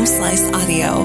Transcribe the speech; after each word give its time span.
Home 0.00 0.06
Slice 0.06 0.50
Audio. 0.54 1.04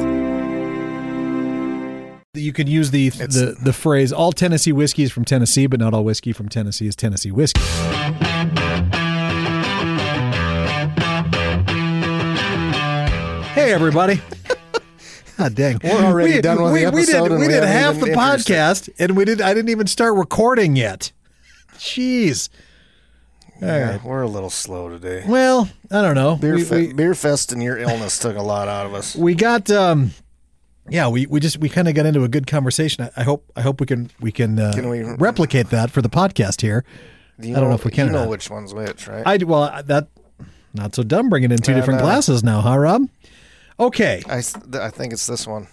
You 2.34 2.54
could 2.54 2.70
use 2.70 2.92
the 2.92 3.10
the 3.10 3.58
the 3.62 3.74
phrase 3.74 4.14
"all 4.14 4.32
Tennessee 4.32 4.72
whiskey 4.72 5.04
is 5.04 5.12
from 5.12 5.26
Tennessee, 5.26 5.68
but 5.68 5.82
not 5.82 5.94
all 5.94 6.06
whiskey 6.06 6.32
from 6.32 6.48
Tennessee 6.48 6.88
is 6.88 6.96
Tennessee 6.96 7.30
whiskey." 7.32 7.60
Hey, 13.52 13.74
everybody! 13.74 14.16
God 14.16 14.58
ah, 15.40 15.50
dang, 15.50 15.78
We're 15.84 15.92
already 15.92 16.36
we, 16.36 16.42
done 16.42 16.64
with 16.64 16.72
we, 16.72 16.86
the 16.86 16.92
we 16.92 17.02
episode 17.02 17.24
did 17.24 17.32
and 17.32 17.40
we 17.42 17.48
we 17.48 17.54
did 17.54 17.64
haven't 17.66 18.00
half 18.00 18.00
the 18.00 18.14
podcast, 18.14 18.90
and 18.98 19.18
we 19.18 19.26
did. 19.26 19.42
I 19.42 19.54
didn't 19.54 19.72
even 19.72 19.88
start 19.88 20.16
recording 20.16 20.78
yet. 20.78 21.12
Jeez. 21.74 22.48
All 23.62 23.68
Yeah, 23.68 23.92
right. 23.92 24.04
we're 24.04 24.22
a 24.22 24.28
little 24.28 24.50
slow 24.50 24.90
today. 24.90 25.24
Well, 25.28 25.70
I 25.92 26.02
don't 26.02 26.16
know. 26.16 26.36
Beer, 26.36 26.56
We- 26.56 26.64
fe- 26.64 26.88
we- 26.88 26.94
beer 26.94 27.16
fest 27.16 27.52
and 27.52 27.64
your 27.64 27.78
illness 27.78 28.20
took 28.20 28.36
a 28.38 28.42
lot 28.42 28.68
out 28.68 28.86
of 28.86 28.94
us. 28.94 29.16
we 29.16 29.34
got 29.36 29.70
um 29.72 30.12
yeah 30.90 31.08
we, 31.08 31.26
we 31.26 31.40
just 31.40 31.58
we 31.58 31.68
kind 31.70 31.88
of 31.88 31.96
got 31.96 32.06
into 32.06 32.24
a 32.24 32.28
good 32.28 32.46
conversation 32.48 33.06
I, 33.06 33.22
I 33.22 33.24
hope 33.24 33.50
i 33.56 33.62
hope 33.62 33.80
we 33.80 33.88
can 33.88 34.12
we 34.20 34.32
can, 34.32 34.60
uh, 34.60 34.72
Can 34.76 34.88
we- 34.90 35.02
replicate 35.04 35.70
that 35.72 35.90
for 35.90 36.02
the 36.04 36.10
podcast 36.10 36.62
here 36.62 36.84
Do 37.40 37.50
I 37.50 37.60
don't 37.60 37.70
know 37.70 37.76
if 37.76 37.86
we 37.86 37.90
can 37.92 38.08
You 38.08 38.14
know 38.14 38.28
which 38.28 38.50
one's 38.52 38.72
which, 38.74 39.08
right? 39.08 39.24
i 39.26 39.38
well 39.44 39.82
that 39.86 40.10
not 40.76 40.94
so 40.94 41.02
dumb 41.02 41.30
bringing 41.30 41.52
in 41.52 41.58
two 41.58 41.72
Yeah, 41.72 41.78
different 41.80 42.02
no. 42.02 42.06
glasses 42.06 42.44
now 42.44 42.62
huh 42.62 42.78
rob 42.78 43.10
okay 43.80 44.22
I, 44.30 44.38
s- 44.38 44.54
th- 44.54 44.76
I 44.76 44.90
think 44.92 45.12
it's 45.14 45.26
this 45.26 45.48
one. 45.48 45.68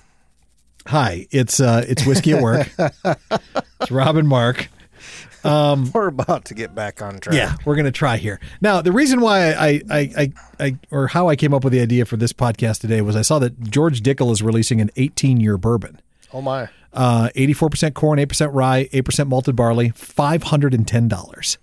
hi 0.86 1.26
it's 1.30 1.60
uh 1.60 1.84
it's 1.86 2.06
whiskey 2.06 2.32
at 2.32 2.42
work 2.42 2.70
it's 3.80 3.90
rob 3.90 4.16
and 4.16 4.26
mark 4.28 4.68
We're 5.44 6.06
about 6.08 6.44
to 6.46 6.54
get 6.54 6.74
back 6.74 7.02
on 7.02 7.18
track. 7.18 7.34
yeah 7.34 7.56
we're 7.64 7.74
gonna 7.76 7.90
try 7.90 8.16
here 8.16 8.38
now 8.60 8.80
the 8.80 8.92
reason 8.92 9.20
why 9.20 9.50
I, 9.52 9.80
I 9.90 9.98
i 10.16 10.32
i 10.60 10.76
or 10.92 11.08
how 11.08 11.28
i 11.28 11.34
came 11.36 11.52
up 11.52 11.64
with 11.64 11.72
the 11.72 11.80
idea 11.80 12.04
for 12.04 12.16
this 12.16 12.32
podcast 12.32 12.80
today 12.80 13.00
was 13.02 13.16
i 13.16 13.22
saw 13.22 13.40
that 13.40 13.60
george 13.60 14.02
dickel 14.02 14.30
is 14.30 14.40
releasing 14.42 14.80
an 14.80 14.90
18 14.96 15.40
year 15.40 15.58
bourbon 15.58 16.00
Oh 16.34 16.40
my. 16.40 16.68
uh, 16.94 17.28
84% 17.36 17.92
corn, 17.92 18.18
8% 18.18 18.50
rye, 18.54 18.84
8% 18.92 19.26
malted 19.28 19.54
barley, 19.54 19.90
$510. 19.90 21.58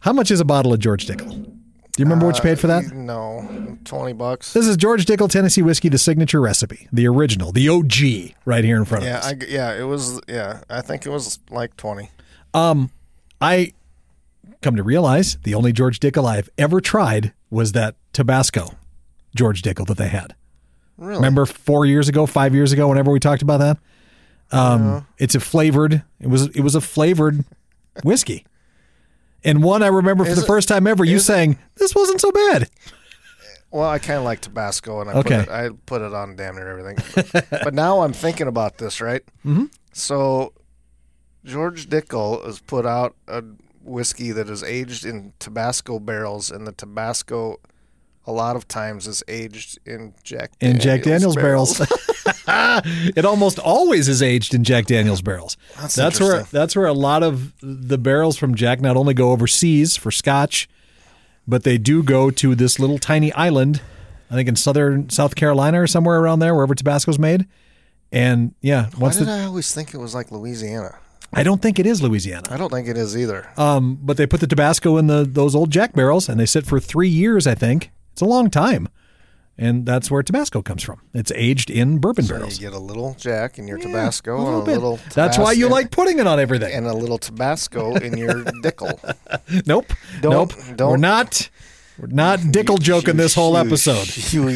How 0.00 0.12
much 0.12 0.30
is 0.32 0.40
a 0.40 0.44
bottle 0.44 0.72
of 0.72 0.80
George 0.80 1.06
Dickel? 1.06 1.55
Do 1.96 2.02
you 2.02 2.04
remember 2.04 2.26
what 2.26 2.36
you 2.36 2.42
paid 2.42 2.60
for 2.60 2.66
that? 2.66 2.92
No, 2.92 3.78
twenty 3.84 4.12
bucks. 4.12 4.52
This 4.52 4.66
is 4.66 4.76
George 4.76 5.06
Dickel 5.06 5.30
Tennessee 5.30 5.62
whiskey, 5.62 5.88
the 5.88 5.96
signature 5.98 6.40
recipe, 6.42 6.88
the 6.92 7.06
original, 7.08 7.52
the 7.52 7.68
OG, 7.70 8.34
right 8.44 8.62
here 8.62 8.76
in 8.76 8.84
front 8.84 9.04
of 9.04 9.08
Yeah, 9.08 9.18
us. 9.18 9.26
I, 9.28 9.36
yeah, 9.48 9.74
it 9.74 9.84
was. 9.84 10.20
Yeah, 10.28 10.60
I 10.68 10.82
think 10.82 11.06
it 11.06 11.10
was 11.10 11.38
like 11.50 11.74
twenty. 11.78 12.10
Um, 12.52 12.90
I 13.40 13.72
come 14.60 14.76
to 14.76 14.82
realize 14.82 15.38
the 15.42 15.54
only 15.54 15.72
George 15.72 15.98
Dickel 15.98 16.26
I've 16.28 16.50
ever 16.58 16.80
tried 16.82 17.32
was 17.50 17.72
that 17.72 17.94
Tabasco 18.12 18.72
George 19.34 19.62
Dickel 19.62 19.86
that 19.86 19.96
they 19.96 20.08
had. 20.08 20.34
Really? 20.98 21.16
Remember 21.16 21.46
four 21.46 21.86
years 21.86 22.08
ago, 22.08 22.26
five 22.26 22.54
years 22.54 22.72
ago, 22.72 22.88
whenever 22.88 23.10
we 23.10 23.20
talked 23.20 23.40
about 23.42 23.58
that? 23.60 23.78
Um, 24.52 25.06
It's 25.18 25.34
a 25.34 25.40
flavored. 25.40 26.02
It 26.20 26.26
was 26.28 26.48
it 26.48 26.60
was 26.60 26.74
a 26.74 26.80
flavored 26.82 27.42
whiskey, 28.04 28.44
and 29.46 29.62
one 29.62 29.82
I 29.82 29.86
remember 29.86 30.24
for 30.24 30.30
Is 30.30 30.36
the 30.36 30.42
it- 30.44 30.46
first 30.46 30.68
time 30.68 30.86
ever 30.86 31.04
you 31.04 31.16
is 31.16 31.22
it- 31.22 31.26
saying 31.26 31.58
this 31.76 31.94
wasn't 31.94 32.20
so 32.20 32.30
bad. 32.32 32.68
Well, 33.70 33.88
I 33.88 33.98
kind 33.98 34.18
of 34.18 34.24
like 34.24 34.40
Tabasco, 34.40 35.00
and 35.00 35.10
I 35.10 35.14
Okay. 35.14 35.38
put 35.40 35.48
it, 35.48 35.48
I 35.50 35.68
put 35.86 36.02
it 36.02 36.14
on 36.14 36.36
damn 36.36 36.54
near 36.54 36.68
everything. 36.68 36.96
But, 37.32 37.50
but 37.64 37.74
now 37.74 38.02
I'm 38.02 38.12
thinking 38.12 38.46
about 38.46 38.78
this, 38.78 39.00
right? 39.00 39.22
Mm-hmm. 39.44 39.64
So 39.92 40.52
George 41.44 41.88
Dickel 41.88 42.44
has 42.46 42.60
put 42.60 42.86
out 42.86 43.16
a 43.28 43.42
whiskey 43.82 44.30
that 44.32 44.48
is 44.48 44.62
aged 44.62 45.04
in 45.04 45.32
Tabasco 45.38 45.98
barrels, 45.98 46.50
and 46.50 46.66
the 46.66 46.72
Tabasco, 46.72 47.58
a 48.26 48.32
lot 48.32 48.56
of 48.56 48.66
times, 48.68 49.06
is 49.06 49.22
aged 49.28 49.78
in 49.86 50.14
Jack 50.22 50.52
In 50.60 50.78
Jack 50.78 51.02
Daniel's 51.02 51.36
barrels, 51.36 51.80
it 52.48 53.24
almost 53.24 53.58
always 53.58 54.08
is 54.08 54.22
aged 54.22 54.54
in 54.54 54.64
Jack 54.64 54.86
Daniel's 54.86 55.22
barrels. 55.22 55.56
That's 55.80 55.94
that's 55.94 56.20
where 56.20 56.42
that's 56.44 56.76
where 56.76 56.86
a 56.86 56.92
lot 56.92 57.22
of 57.22 57.52
the 57.60 57.98
barrels 57.98 58.36
from 58.36 58.54
Jack 58.54 58.80
not 58.80 58.96
only 58.96 59.14
go 59.14 59.32
overseas 59.32 59.96
for 59.96 60.10
Scotch, 60.10 60.68
but 61.46 61.62
they 61.62 61.78
do 61.78 62.02
go 62.02 62.30
to 62.30 62.54
this 62.54 62.78
little 62.78 62.98
tiny 62.98 63.32
island, 63.32 63.80
I 64.30 64.34
think 64.34 64.48
in 64.48 64.56
southern 64.56 65.08
South 65.10 65.34
Carolina 65.34 65.82
or 65.82 65.86
somewhere 65.86 66.18
around 66.18 66.40
there, 66.40 66.54
wherever 66.54 66.74
Tabasco's 66.74 67.18
made. 67.18 67.46
And 68.12 68.54
yeah, 68.60 68.86
Why 68.96 69.02
once 69.02 69.16
did 69.16 69.28
the, 69.28 69.32
I 69.32 69.44
always 69.44 69.72
think 69.74 69.94
it 69.94 69.98
was 69.98 70.14
like 70.14 70.30
Louisiana? 70.30 70.98
I 71.32 71.42
don't 71.42 71.60
think 71.60 71.78
it 71.78 71.86
is 71.86 72.02
Louisiana. 72.02 72.46
I 72.50 72.56
don't 72.56 72.70
think 72.70 72.88
it 72.88 72.96
is 72.96 73.16
either. 73.16 73.48
Um, 73.56 73.98
but 74.00 74.16
they 74.16 74.26
put 74.26 74.40
the 74.40 74.46
Tabasco 74.46 74.96
in 74.96 75.06
the 75.06 75.24
those 75.24 75.54
old 75.54 75.70
Jack 75.70 75.92
barrels, 75.92 76.28
and 76.28 76.38
they 76.38 76.46
sit 76.46 76.66
for 76.66 76.80
three 76.80 77.08
years. 77.08 77.46
I 77.46 77.54
think 77.54 77.90
it's 78.16 78.22
a 78.22 78.24
long 78.24 78.48
time, 78.48 78.88
and 79.58 79.84
that's 79.84 80.10
where 80.10 80.22
Tabasco 80.22 80.62
comes 80.62 80.82
from. 80.82 81.02
It's 81.12 81.30
aged 81.34 81.68
in 81.68 81.98
bourbon 81.98 82.24
So 82.24 82.34
barrels. 82.36 82.58
you 82.58 82.66
get 82.66 82.74
a 82.74 82.78
little 82.80 83.14
Jack 83.18 83.58
in 83.58 83.68
your 83.68 83.78
Yeah, 83.78 83.88
Tabasco, 83.88 84.34
a 84.34 84.42
little 84.42 84.62
bit. 84.62 84.72
little. 84.72 84.98
That's 85.14 85.36
why 85.36 85.52
you 85.52 85.68
like 85.68 85.90
putting 85.90 86.18
it 86.18 86.26
on 86.26 86.40
everything. 86.40 86.72
and 86.72 86.86
a 86.86 86.94
little 86.94 87.18
Tabasco 87.18 87.94
in 87.96 88.16
your 88.16 88.42
Dickel. 88.64 88.98
nope, 89.66 89.92
Don't- 90.22 90.32
nope. 90.32 90.52
don't- 90.76 90.90
We're 90.92 90.96
not. 90.96 91.50
We're 91.98 92.08
not 92.08 92.40
Dickel 92.40 92.78
joking 92.80 93.16
this 93.16 93.34
whole 93.34 93.52
You- 93.54 93.58
episode. 93.60 94.14
You, 94.32 94.50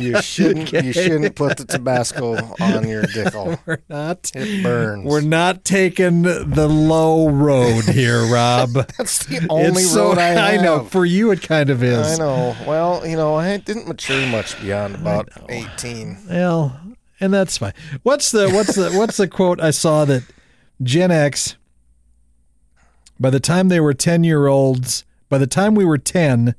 you 0.00 0.20
shouldn't. 0.22 0.70
You 0.72 0.92
shouldn't 0.92 1.34
put 1.34 1.56
the 1.56 1.64
Tabasco 1.64 2.34
on 2.60 2.86
your 2.88 3.04
Dickel. 3.04 3.58
We're 3.66 3.78
not. 3.88 4.30
It 4.34 4.62
burns. 4.62 5.04
We're 5.06 5.22
not 5.22 5.64
taking 5.64 6.22
the 6.22 6.68
low 6.68 7.30
road 7.30 7.84
here, 7.84 8.22
Rob. 8.26 8.70
That's 8.98 9.24
the 9.24 9.46
only 9.48 9.82
it's 9.82 9.96
road 9.96 10.14
so, 10.16 10.20
I 10.20 10.24
have. 10.52 10.62
know. 10.62 10.84
For 10.84 11.06
you, 11.06 11.30
it 11.30 11.40
kind 11.40 11.70
of 11.70 11.82
is. 11.82 12.18
I 12.18 12.22
know. 12.22 12.54
Well, 12.66 13.06
you 13.06 13.16
know, 13.16 13.34
I 13.34 13.56
didn't 13.56 13.88
mature 13.88 14.26
much 14.26 14.60
beyond 14.60 14.94
about 14.96 15.30
eighteen. 15.48 16.18
Well, 16.28 16.78
and 17.18 17.32
that's 17.32 17.56
fine. 17.56 17.72
What's 18.02 18.30
the 18.30 18.50
what's 18.50 18.74
the 18.74 18.90
what's 18.90 19.16
the 19.16 19.26
quote 19.28 19.60
I 19.60 19.70
saw 19.70 20.04
that 20.04 20.22
Gen 20.82 21.10
X 21.10 21.56
by 23.20 23.30
the 23.30 23.40
time 23.40 23.68
they 23.68 23.78
were 23.78 23.94
10 23.94 24.24
year 24.24 24.48
olds, 24.48 25.04
by 25.32 25.38
the 25.38 25.46
time 25.46 25.74
we 25.74 25.86
were 25.86 25.96
10 25.96 26.54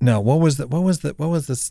No, 0.00 0.18
what 0.18 0.40
was 0.40 0.56
the 0.56 0.66
what 0.66 0.82
was 0.82 0.98
the 0.98 1.14
what 1.16 1.28
was 1.28 1.46
this 1.46 1.70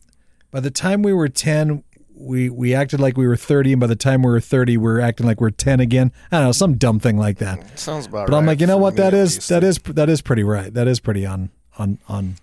by 0.51 0.61
the 0.61 0.71
time 0.71 1.01
we 1.01 1.11
were 1.11 1.27
10 1.27 1.83
we 2.15 2.49
we 2.49 2.73
acted 2.73 3.01
like 3.01 3.17
we 3.17 3.27
were 3.27 3.35
30 3.35 3.73
and 3.73 3.81
by 3.81 3.87
the 3.87 3.97
time 3.97 4.21
we 4.21 4.31
were 4.31 4.39
30 4.39 4.77
we 4.77 4.89
are 4.89 5.01
acting 5.01 5.27
like 5.27 5.41
we're 5.41 5.49
10 5.49 5.81
again. 5.81 6.13
I 6.31 6.37
don't 6.37 6.45
know, 6.45 6.51
some 6.53 6.77
dumb 6.77 7.01
thing 7.01 7.17
like 7.17 7.39
that. 7.39 7.77
Sounds 7.77 8.05
about 8.07 8.27
But 8.27 8.33
right. 8.35 8.39
I'm 8.39 8.45
like, 8.45 8.61
you 8.61 8.67
know 8.67 8.77
what 8.77 8.95
that 8.95 9.13
at 9.13 9.19
is 9.19 9.45
that 9.49 9.65
is 9.65 9.79
that 9.79 10.07
is 10.07 10.21
pretty 10.21 10.43
right. 10.43 10.73
That 10.73 10.87
is 10.87 11.01
pretty 11.01 11.25
on 11.25 11.49
on 11.77 11.99
on 12.07 12.35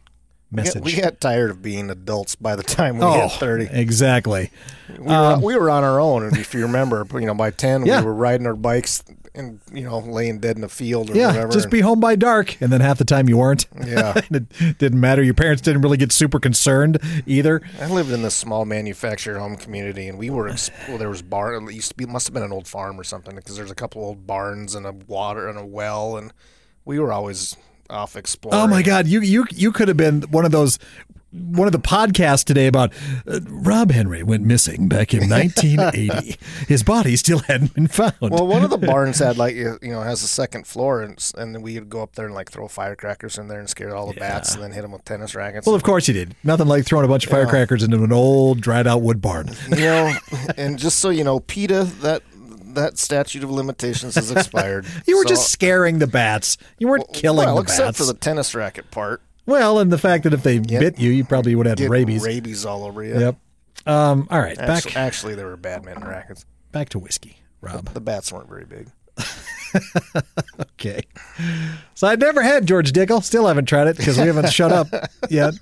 We 0.52 0.62
got- 0.64 0.80
We 0.82 0.96
got 1.00 1.20
tired 1.20 1.50
of 1.50 1.62
being 1.62 1.90
adults 1.90 2.34
by 2.36 2.56
the 2.56 2.62
time 2.62 2.98
we 2.98 3.04
oh, 3.04 3.22
hit 3.28 3.32
thirty. 3.32 3.68
exactly. 3.70 4.50
We 4.98 5.04
were, 5.06 5.12
um, 5.14 5.40
we 5.42 5.56
were 5.56 5.70
on 5.70 5.82
our 5.84 5.98
own, 5.98 6.24
and 6.24 6.36
if 6.36 6.52
you 6.54 6.62
remember, 6.62 7.06
you 7.14 7.20
know, 7.26 7.34
by 7.34 7.50
ten, 7.50 7.86
Yeah. 7.86 8.00
we 8.00 8.06
were 8.06 8.14
riding 8.14 8.46
our 8.46 8.54
bikes 8.56 9.02
and 9.34 9.60
you 9.72 9.82
know 9.82 9.98
laying 10.00 10.40
dead 10.40 10.56
in 10.56 10.60
the 10.60 10.68
field 10.68 11.08
or 11.08 11.14
Yeah, 11.14 11.28
whatever. 11.28 11.52
just 11.52 11.70
be 11.70 11.80
home 11.80 12.00
by 12.00 12.16
dark, 12.16 12.60
and 12.60 12.70
then 12.70 12.82
half 12.82 12.98
the 12.98 13.04
time 13.06 13.30
you 13.30 13.38
weren't. 13.38 13.64
Yeah. 13.86 14.20
It 14.30 14.76
didn't 14.78 15.00
matter. 15.00 15.22
Your 15.22 15.32
parents 15.32 15.62
didn't 15.62 15.80
really 15.80 15.96
get 15.96 16.12
super 16.12 16.38
concerned 16.38 16.98
either. 17.26 17.62
I 17.80 17.86
lived 17.88 18.10
in 18.12 18.20
this 18.22 18.34
small 18.34 18.66
manufactured 18.66 19.38
home 19.38 19.56
community, 19.56 20.06
and 20.08 20.19
we 20.19 20.28
were 20.28 20.54
well, 20.86 20.98
there 20.98 21.08
was 21.08 21.22
barn. 21.22 21.66
It 21.69 21.72
used 21.74 21.88
to 21.88 21.94
be 21.94 22.04
must 22.04 22.26
have 22.26 22.34
been 22.34 22.42
an 22.42 22.52
old 22.52 22.69
farm 22.69 23.00
or 23.00 23.04
something 23.04 23.34
because 23.34 23.56
there's 23.56 23.70
a 23.70 23.74
couple 23.74 24.02
old 24.02 24.26
barns 24.26 24.74
and 24.74 24.84
a 24.84 24.92
water 24.92 25.48
and 25.48 25.58
a 25.58 25.64
well, 25.64 26.19
and 26.19 26.32
we 26.84 26.98
were 26.98 27.10
always 27.12 27.56
off 27.92 28.16
exploring. 28.16 28.58
Oh 28.58 28.66
my 28.66 28.82
God, 28.82 29.06
you 29.06 29.20
you 29.20 29.47
you 29.50 29.72
could 29.72 29.88
have 29.88 29.97
been 29.97 30.22
one 30.22 30.44
of 30.44 30.53
those. 30.53 30.78
One 31.34 31.66
of 31.66 31.72
the 31.72 31.78
podcasts 31.78 32.44
today 32.44 32.66
about 32.66 32.92
uh, 33.26 33.41
Rob 33.48 33.91
Henry 33.91 34.22
went 34.22 34.44
missing 34.44 34.86
back 34.86 35.14
in 35.14 35.30
1980. 35.30 36.36
His 36.69 36.82
body 36.82 37.16
still 37.16 37.38
hadn't 37.38 37.72
been 37.72 37.86
found. 37.86 38.12
Well, 38.20 38.47
one 38.47 38.62
of 38.62 38.69
the 38.69 38.76
barns 38.76 39.19
had 39.19 39.38
like 39.38 39.54
you 39.54 39.78
know 39.81 40.02
has 40.02 40.22
a 40.22 40.28
second 40.28 40.66
floor, 40.66 41.00
and 41.00 41.19
and 41.38 41.54
then 41.54 41.62
we 41.62 41.78
would 41.78 41.88
go 41.88 42.02
up 42.02 42.16
there 42.16 42.26
and 42.26 42.34
like 42.34 42.50
throw 42.50 42.69
firecrackers 42.69 43.38
in 43.38 43.48
there 43.48 43.60
and 43.60 43.70
scare 43.70 43.97
all 43.97 44.08
the 44.12 44.20
bats, 44.20 44.52
and 44.54 44.62
then 44.62 44.72
hit 44.72 44.82
them 44.82 44.92
with 44.92 45.06
tennis 45.06 45.34
rackets. 45.34 45.66
Well, 45.66 45.75
of 45.75 45.82
course 45.82 46.06
you 46.06 46.12
did. 46.12 46.34
Nothing 46.44 46.66
like 46.66 46.84
throwing 46.84 47.06
a 47.06 47.08
bunch 47.08 47.25
of 47.25 47.31
firecrackers 47.31 47.82
into 47.82 48.05
an 48.05 48.12
old 48.12 48.61
dried 48.61 48.87
out 48.87 49.00
wood 49.00 49.22
barn. 49.22 49.49
you 49.70 49.76
know, 49.76 50.12
and 50.58 50.78
just 50.78 50.99
so 50.99 51.08
you 51.08 51.25
know, 51.25 51.40
PETA 51.40 51.84
that 52.02 52.22
that 52.74 52.98
statute 52.98 53.42
of 53.44 53.50
limitations 53.50 54.14
has 54.16 54.30
expired. 54.30 54.86
You 55.06 55.16
were 55.16 55.22
So- 55.24 55.28
just 55.30 55.50
scaring 55.50 55.98
the 55.98 56.06
bats. 56.06 56.58
You 56.78 56.88
weren't 56.88 57.12
killing 57.12 57.46
well, 57.46 57.56
the 57.56 57.62
except 57.62 57.86
bats. 57.88 57.98
for 57.98 58.04
the 58.04 58.14
tennis 58.19 58.54
racket 58.54 58.90
part. 58.90 59.22
well, 59.46 59.78
and 59.78 59.90
the 59.92 59.98
fact 59.98 60.24
that 60.24 60.32
if 60.34 60.42
they 60.42 60.58
bit 60.58 60.98
you, 60.98 61.10
you 61.10 61.24
probably 61.24 61.54
would 61.54 61.66
have 61.66 61.78
had 61.78 61.90
rabies. 61.90 62.22
rabies 62.24 62.64
all 62.66 62.84
over 62.84 63.02
you. 63.02 63.19
Yep. 63.19 63.36
Um, 63.86 64.28
all 64.30 64.38
right, 64.40 64.58
Actually, 64.58 64.90
back 64.92 64.96
actually, 64.96 65.34
there 65.34 65.46
were 65.46 65.56
badminton 65.56 66.04
rackets. 66.06 66.44
back 66.70 66.88
to 66.90 66.98
whiskey, 66.98 67.38
Rob. 67.60 67.88
The 67.94 68.00
bats 68.00 68.32
weren't 68.32 68.48
very 68.48 68.64
big. 68.64 68.88
Okay. 70.78 71.00
So 71.94 72.06
I'd 72.08 72.20
never 72.20 72.42
had 72.42 72.66
George 72.66 72.92
Dickel. 72.92 73.22
Still 73.22 73.46
haven't 73.46 73.66
tried 73.66 73.86
it 73.86 73.96
because 73.96 74.18
we 74.18 74.26
haven't 74.26 74.52
shut 74.52 74.70
up 74.72 74.88
yet. 75.30 75.54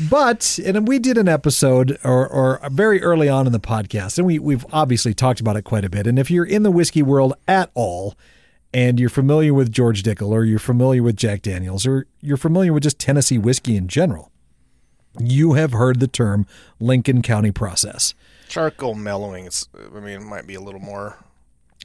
But 0.00 0.58
and 0.64 0.88
we 0.88 0.98
did 0.98 1.16
an 1.16 1.28
episode 1.28 1.98
or, 2.02 2.26
or 2.26 2.60
very 2.70 3.02
early 3.02 3.28
on 3.28 3.46
in 3.46 3.52
the 3.52 3.60
podcast, 3.60 4.18
and 4.18 4.26
we 4.26 4.38
we've 4.38 4.66
obviously 4.72 5.14
talked 5.14 5.40
about 5.40 5.56
it 5.56 5.62
quite 5.62 5.84
a 5.84 5.90
bit. 5.90 6.06
And 6.06 6.18
if 6.18 6.30
you're 6.30 6.44
in 6.44 6.64
the 6.64 6.70
whiskey 6.70 7.02
world 7.02 7.34
at 7.46 7.70
all, 7.74 8.14
and 8.72 8.98
you're 8.98 9.08
familiar 9.08 9.54
with 9.54 9.70
George 9.70 10.02
Dickel, 10.02 10.30
or 10.30 10.44
you're 10.44 10.58
familiar 10.58 11.02
with 11.02 11.16
Jack 11.16 11.42
Daniels, 11.42 11.86
or 11.86 12.06
you're 12.20 12.36
familiar 12.36 12.72
with 12.72 12.82
just 12.82 12.98
Tennessee 12.98 13.38
whiskey 13.38 13.76
in 13.76 13.86
general, 13.86 14.32
you 15.18 15.52
have 15.52 15.72
heard 15.72 16.00
the 16.00 16.08
term 16.08 16.46
Lincoln 16.80 17.22
County 17.22 17.52
process. 17.52 18.14
Charcoal 18.48 18.94
mellowing. 18.94 19.46
It's. 19.46 19.68
I 19.74 20.00
mean, 20.00 20.20
it 20.20 20.24
might 20.24 20.46
be 20.46 20.54
a 20.54 20.60
little 20.60 20.80
more 20.80 21.18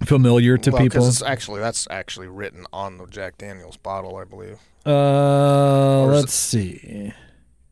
Familiar 0.06 0.58
to 0.58 0.72
well, 0.72 0.82
people? 0.82 1.08
It's 1.08 1.22
actually 1.22 1.60
that's 1.60 1.86
actually 1.92 2.28
written 2.28 2.66
on 2.72 2.98
the 2.98 3.06
Jack 3.08 3.38
Daniel's 3.38 3.76
bottle, 3.76 4.16
I 4.16 4.24
believe. 4.24 4.58
Uh, 4.86 6.06
let's 6.06 6.34
see. 6.34 7.14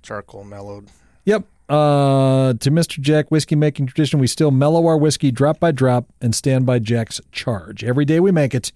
Charcoal 0.08 0.46
mellowed. 0.46 0.88
Yep. 1.26 1.44
Uh, 1.68 2.54
to 2.54 2.72
Mr. 2.72 3.02
Jack 3.02 3.30
whiskey 3.30 3.56
making 3.56 3.88
tradition, 3.88 4.20
we 4.20 4.28
still 4.28 4.52
mellow 4.52 4.88
our 4.88 4.98
whiskey 4.98 5.32
drop 5.32 5.60
by 5.60 5.72
drop 5.72 6.06
and 6.22 6.34
stand 6.34 6.66
by 6.66 6.80
Jack's 6.80 7.20
charge. 7.34 7.84
Every 7.84 8.06
day 8.06 8.22
we 8.22 8.32
make 8.32 8.56
it, 8.56 8.72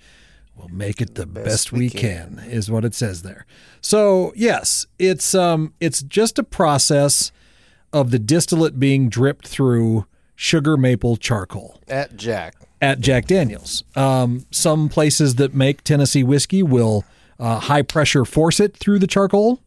we'll 0.57 0.67
make 0.67 1.01
it 1.01 1.15
the, 1.15 1.25
best, 1.25 1.71
we 1.71 1.89
can. 1.89 2.41
is 2.45 2.69
what 2.69 2.83
it 2.83 2.93
says 2.93 3.21
there. 3.21 3.45
So 3.79 4.33
yes, 4.35 4.87
it's 4.99 5.33
um, 5.33 5.73
it's 5.79 6.03
just 6.03 6.37
a 6.37 6.43
process 6.43 7.31
of 7.93 8.11
the 8.11 8.19
distillate 8.19 8.77
being 8.77 9.07
dripped 9.07 9.47
through 9.47 10.05
sugar 10.35 10.75
maple 10.75 11.15
charcoal 11.15 11.79
At 11.87 12.17
Jack. 12.17 12.55
at 12.81 12.99
Jack 12.99 13.25
Daniels. 13.25 13.85
Um, 13.95 14.45
some 14.51 14.89
places 14.89 15.35
that 15.35 15.53
make 15.53 15.83
Tennessee 15.85 16.23
whiskey 16.23 16.61
will 16.61 17.05
uh, 17.39 17.59
high 17.59 17.83
pressure 17.83 18.25
force 18.25 18.59
it 18.59 18.75
through 18.75 18.99
the 18.99 19.07
charcoal. 19.07 19.61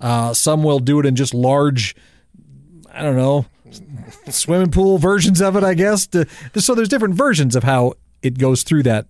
Uh, 0.00 0.32
some 0.34 0.62
will 0.62 0.78
do 0.78 0.98
it 1.00 1.06
in 1.06 1.16
just 1.16 1.32
large, 1.34 1.94
I 2.92 3.02
don't 3.02 3.16
know, 3.16 3.46
swimming 4.28 4.70
pool 4.70 4.98
versions 4.98 5.40
of 5.40 5.56
it. 5.56 5.64
I 5.64 5.74
guess. 5.74 6.06
To, 6.08 6.26
so 6.56 6.74
there's 6.74 6.88
different 6.88 7.14
versions 7.14 7.56
of 7.56 7.62
how 7.64 7.94
it 8.22 8.38
goes 8.38 8.62
through 8.62 8.82
that 8.84 9.06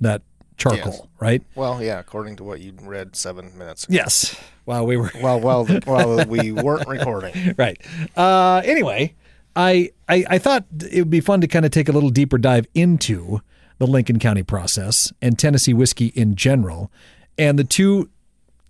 that 0.00 0.22
charcoal, 0.56 0.92
Yes. 0.92 1.00
right? 1.20 1.42
Well, 1.54 1.82
yeah, 1.82 1.98
according 1.98 2.36
to 2.36 2.44
what 2.44 2.60
you 2.60 2.72
read 2.82 3.16
seven 3.16 3.56
minutes 3.58 3.84
ago. 3.84 3.94
Yes. 3.94 4.36
While 4.64 4.86
we 4.86 4.96
were 4.96 5.10
Well, 5.20 5.40
well, 5.40 5.66
well, 5.86 6.24
we 6.26 6.52
weren't 6.52 6.88
recording. 6.88 7.54
right. 7.58 7.80
Uh, 8.16 8.62
anyway, 8.64 9.14
I, 9.56 9.90
I 10.08 10.24
I 10.30 10.38
thought 10.38 10.64
it 10.90 11.00
would 11.00 11.10
be 11.10 11.20
fun 11.20 11.40
to 11.42 11.46
kind 11.48 11.64
of 11.64 11.70
take 11.70 11.88
a 11.88 11.92
little 11.92 12.10
deeper 12.10 12.38
dive 12.38 12.66
into 12.74 13.40
the 13.78 13.86
Lincoln 13.86 14.18
County 14.18 14.42
process 14.42 15.12
and 15.20 15.38
Tennessee 15.38 15.74
whiskey 15.74 16.06
in 16.14 16.34
general, 16.36 16.90
and 17.36 17.58
the 17.58 17.64
two 17.64 18.08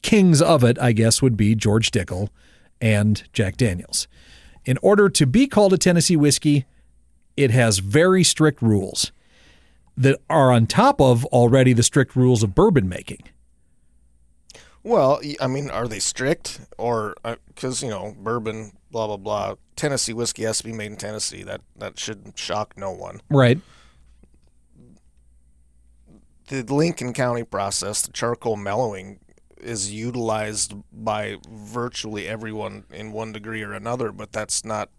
kings 0.04 0.40
of 0.40 0.62
it, 0.62 0.78
I 0.78 0.92
guess, 0.92 1.20
would 1.20 1.36
be 1.36 1.56
George 1.56 1.90
Dickel 1.90 2.28
and 2.80 3.24
Jack 3.32 3.56
Daniels. 3.56 4.06
In 4.64 4.78
order 4.82 5.08
to 5.08 5.26
be 5.26 5.48
called 5.48 5.72
a 5.72 5.78
Tennessee 5.78 6.16
whiskey, 6.16 6.66
it 7.36 7.50
has 7.50 7.78
very 7.78 8.22
strict 8.22 8.62
rules 8.62 9.10
that 9.96 10.20
are 10.28 10.52
on 10.52 10.66
top 10.66 11.00
of 11.00 11.24
already 11.26 11.72
the 11.72 11.82
strict 11.82 12.14
rules 12.14 12.42
of 12.42 12.54
bourbon 12.54 12.88
making. 12.88 13.22
Well, 14.82 15.20
I 15.40 15.46
mean, 15.46 15.70
are 15.70 15.88
they 15.88 15.98
strict 15.98 16.60
or 16.76 17.16
uh, 17.24 17.36
because 17.46 17.82
you 17.82 17.88
know 17.88 18.14
bourbon, 18.18 18.72
blah 18.90 19.06
blah 19.06 19.16
blah. 19.16 19.54
Tennessee 19.76 20.12
whiskey 20.12 20.42
has 20.42 20.58
to 20.58 20.64
be 20.64 20.72
made 20.72 20.92
in 20.92 20.96
Tennessee. 20.96 21.42
That 21.42 21.62
that 21.76 21.98
should 21.98 22.34
shock 22.36 22.74
no 22.76 22.90
one. 22.90 23.22
Right. 23.30 23.58
The 26.48 26.62
Lincoln 26.62 27.14
County 27.14 27.42
process, 27.42 28.02
the 28.02 28.12
charcoal 28.12 28.56
mellowing, 28.56 29.18
is 29.64 29.92
utilized 29.92 30.74
by 30.92 31.36
virtually 31.48 32.28
everyone 32.28 32.84
in 32.92 33.12
one 33.12 33.32
degree 33.32 33.62
or 33.62 33.72
another. 33.72 34.12
But 34.12 34.32
that's 34.32 34.64
not. 34.64 34.90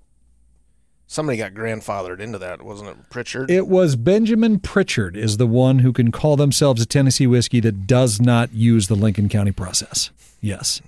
Somebody 1.08 1.38
got 1.38 1.54
grandfathered 1.54 2.20
into 2.20 2.40
that, 2.40 2.64
wasn't 2.64 2.90
it? 2.90 3.10
Pritchard. 3.12 3.52
It 3.52 3.68
was 3.68 3.96
Benjamin 3.96 4.60
Pritchard 4.60 5.16
is 5.16 5.38
the 5.38 5.46
one 5.46 5.80
who 5.80 5.94
can 5.94 6.12
call 6.12 6.36
themselves 6.36 6.82
a 6.82 6.86
Tennessee 6.88 7.28
whiskey 7.28 7.60
that 7.60 7.86
does 7.86 8.20
not 8.20 8.52
use 8.54 8.88
the 8.88 8.96
Lincoln 8.96 9.30
County 9.30 9.52
process. 9.52 10.10
Yes. 10.42 10.82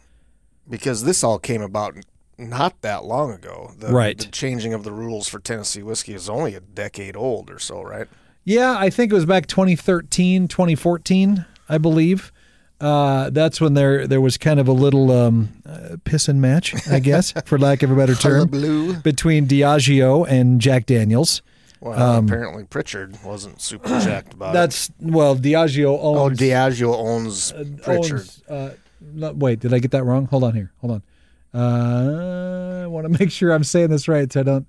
because 0.69 1.03
this 1.03 1.23
all 1.23 1.39
came 1.39 1.61
about 1.61 1.95
not 2.37 2.81
that 2.81 3.05
long 3.05 3.31
ago. 3.31 3.71
The, 3.77 3.87
Right. 3.87 4.17
The 4.17 4.25
changing 4.25 4.73
of 4.73 4.83
the 4.83 4.91
rules 4.91 5.27
for 5.27 5.39
Tennessee 5.39 5.81
whiskey 5.83 6.13
is 6.13 6.29
only 6.29 6.53
a 6.55 6.59
decade 6.59 7.15
old 7.15 7.49
or 7.49 7.57
so, 7.59 7.81
right? 7.81 8.07
Yeah, 8.43 8.75
I 8.77 8.89
think 8.89 9.11
it 9.11 9.15
was 9.15 9.25
back 9.25 9.47
2013, 9.47 10.47
2014, 10.47 11.45
I 11.69 11.77
believe. 11.77 12.31
Uh, 12.79 13.31
that's 13.31 13.59
when 13.59 13.73
there 13.73 14.05
there 14.05 14.21
was 14.21 14.37
kind 14.37 14.59
of 14.59 14.67
a 14.67 14.71
little 14.71 15.11
um, 15.11 15.49
uh, 15.65 15.97
piss 16.03 16.27
and 16.27 16.39
match, 16.39 16.75
I 16.87 16.99
guess, 16.99 17.31
for 17.45 17.57
lack 17.57 17.81
of 17.81 17.89
a 17.89 17.95
better 17.95 18.13
term, 18.13 18.49
between 19.01 19.47
Diageo 19.47 20.27
and 20.27 20.61
Jack 20.61 20.85
Daniels. 20.85 21.41
Well, 21.79 22.19
apparently 22.19 22.65
Pritchard 22.65 23.17
wasn't 23.23 23.61
super 23.61 23.87
jacked 24.01 24.33
about 24.33 24.45
it. 24.45 24.49
Um, 24.49 24.53
That's 24.53 24.91
well, 24.99 25.35
Diageo 25.35 25.97
owns. 25.99 26.39
Oh. 26.39 26.43
Diageo 26.43 26.95
owns 26.95 27.51
Pritchard. 27.81 28.19
owns, 28.19 28.43
uh, 28.47 28.75
no, 29.01 29.31
wait, 29.33 29.59
did 29.59 29.73
I 29.73 29.79
get 29.79 29.91
that 29.91 30.03
wrong? 30.03 30.25
Hold 30.27 30.43
on 30.43 30.53
here. 30.53 30.71
Hold 30.81 31.01
on. 31.53 31.59
Uh, 31.59 32.83
I 32.83 32.87
want 32.87 33.11
to 33.11 33.19
make 33.19 33.31
sure 33.31 33.51
I'm 33.51 33.63
saying 33.63 33.89
this 33.89 34.07
right 34.07 34.31
so 34.31 34.41
I 34.41 34.43
don't 34.43 34.67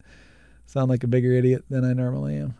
sound 0.67 0.91
like 0.91 1.05
a 1.05 1.09
bigger 1.09 1.33
idiot 1.33 1.65
than 1.69 1.85
I 1.85 1.93
normally 1.93 2.37
am. 2.37 2.55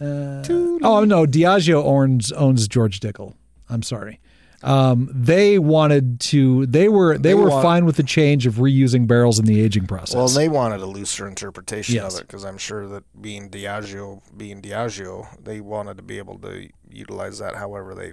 Uh, 0.00 0.42
oh 0.82 1.04
no, 1.04 1.26
Diageo 1.26 1.82
owns 1.84 2.32
owns 2.32 2.66
George 2.66 3.00
Dickel. 3.00 3.34
I'm 3.68 3.82
sorry. 3.82 4.20
Um, 4.64 5.10
they 5.12 5.58
wanted 5.58 6.20
to. 6.20 6.66
They 6.66 6.88
were 6.88 7.18
they, 7.18 7.30
They 7.30 7.34
were 7.34 7.50
want- 7.50 7.62
fine 7.62 7.84
with 7.84 7.96
the 7.96 8.02
change 8.02 8.46
of 8.46 8.54
reusing 8.54 9.06
barrels 9.06 9.38
in 9.38 9.44
the 9.44 9.60
aging 9.60 9.86
process. 9.86 10.14
Well, 10.16 10.28
they 10.28 10.48
wanted 10.48 10.80
a 10.80 10.86
looser 10.86 11.28
interpretation 11.28 11.96
Yes. 11.96 12.14
of 12.14 12.20
it 12.20 12.26
because 12.26 12.44
I'm 12.44 12.58
sure 12.58 12.88
that 12.88 13.04
being 13.20 13.50
Diageo, 13.50 14.22
being 14.36 14.62
Diageo, 14.62 15.26
they 15.42 15.60
wanted 15.60 15.96
to 15.98 16.02
be 16.02 16.18
able 16.18 16.38
to 16.38 16.68
utilize 16.90 17.38
that 17.38 17.56
however 17.56 17.94
they 17.94 18.12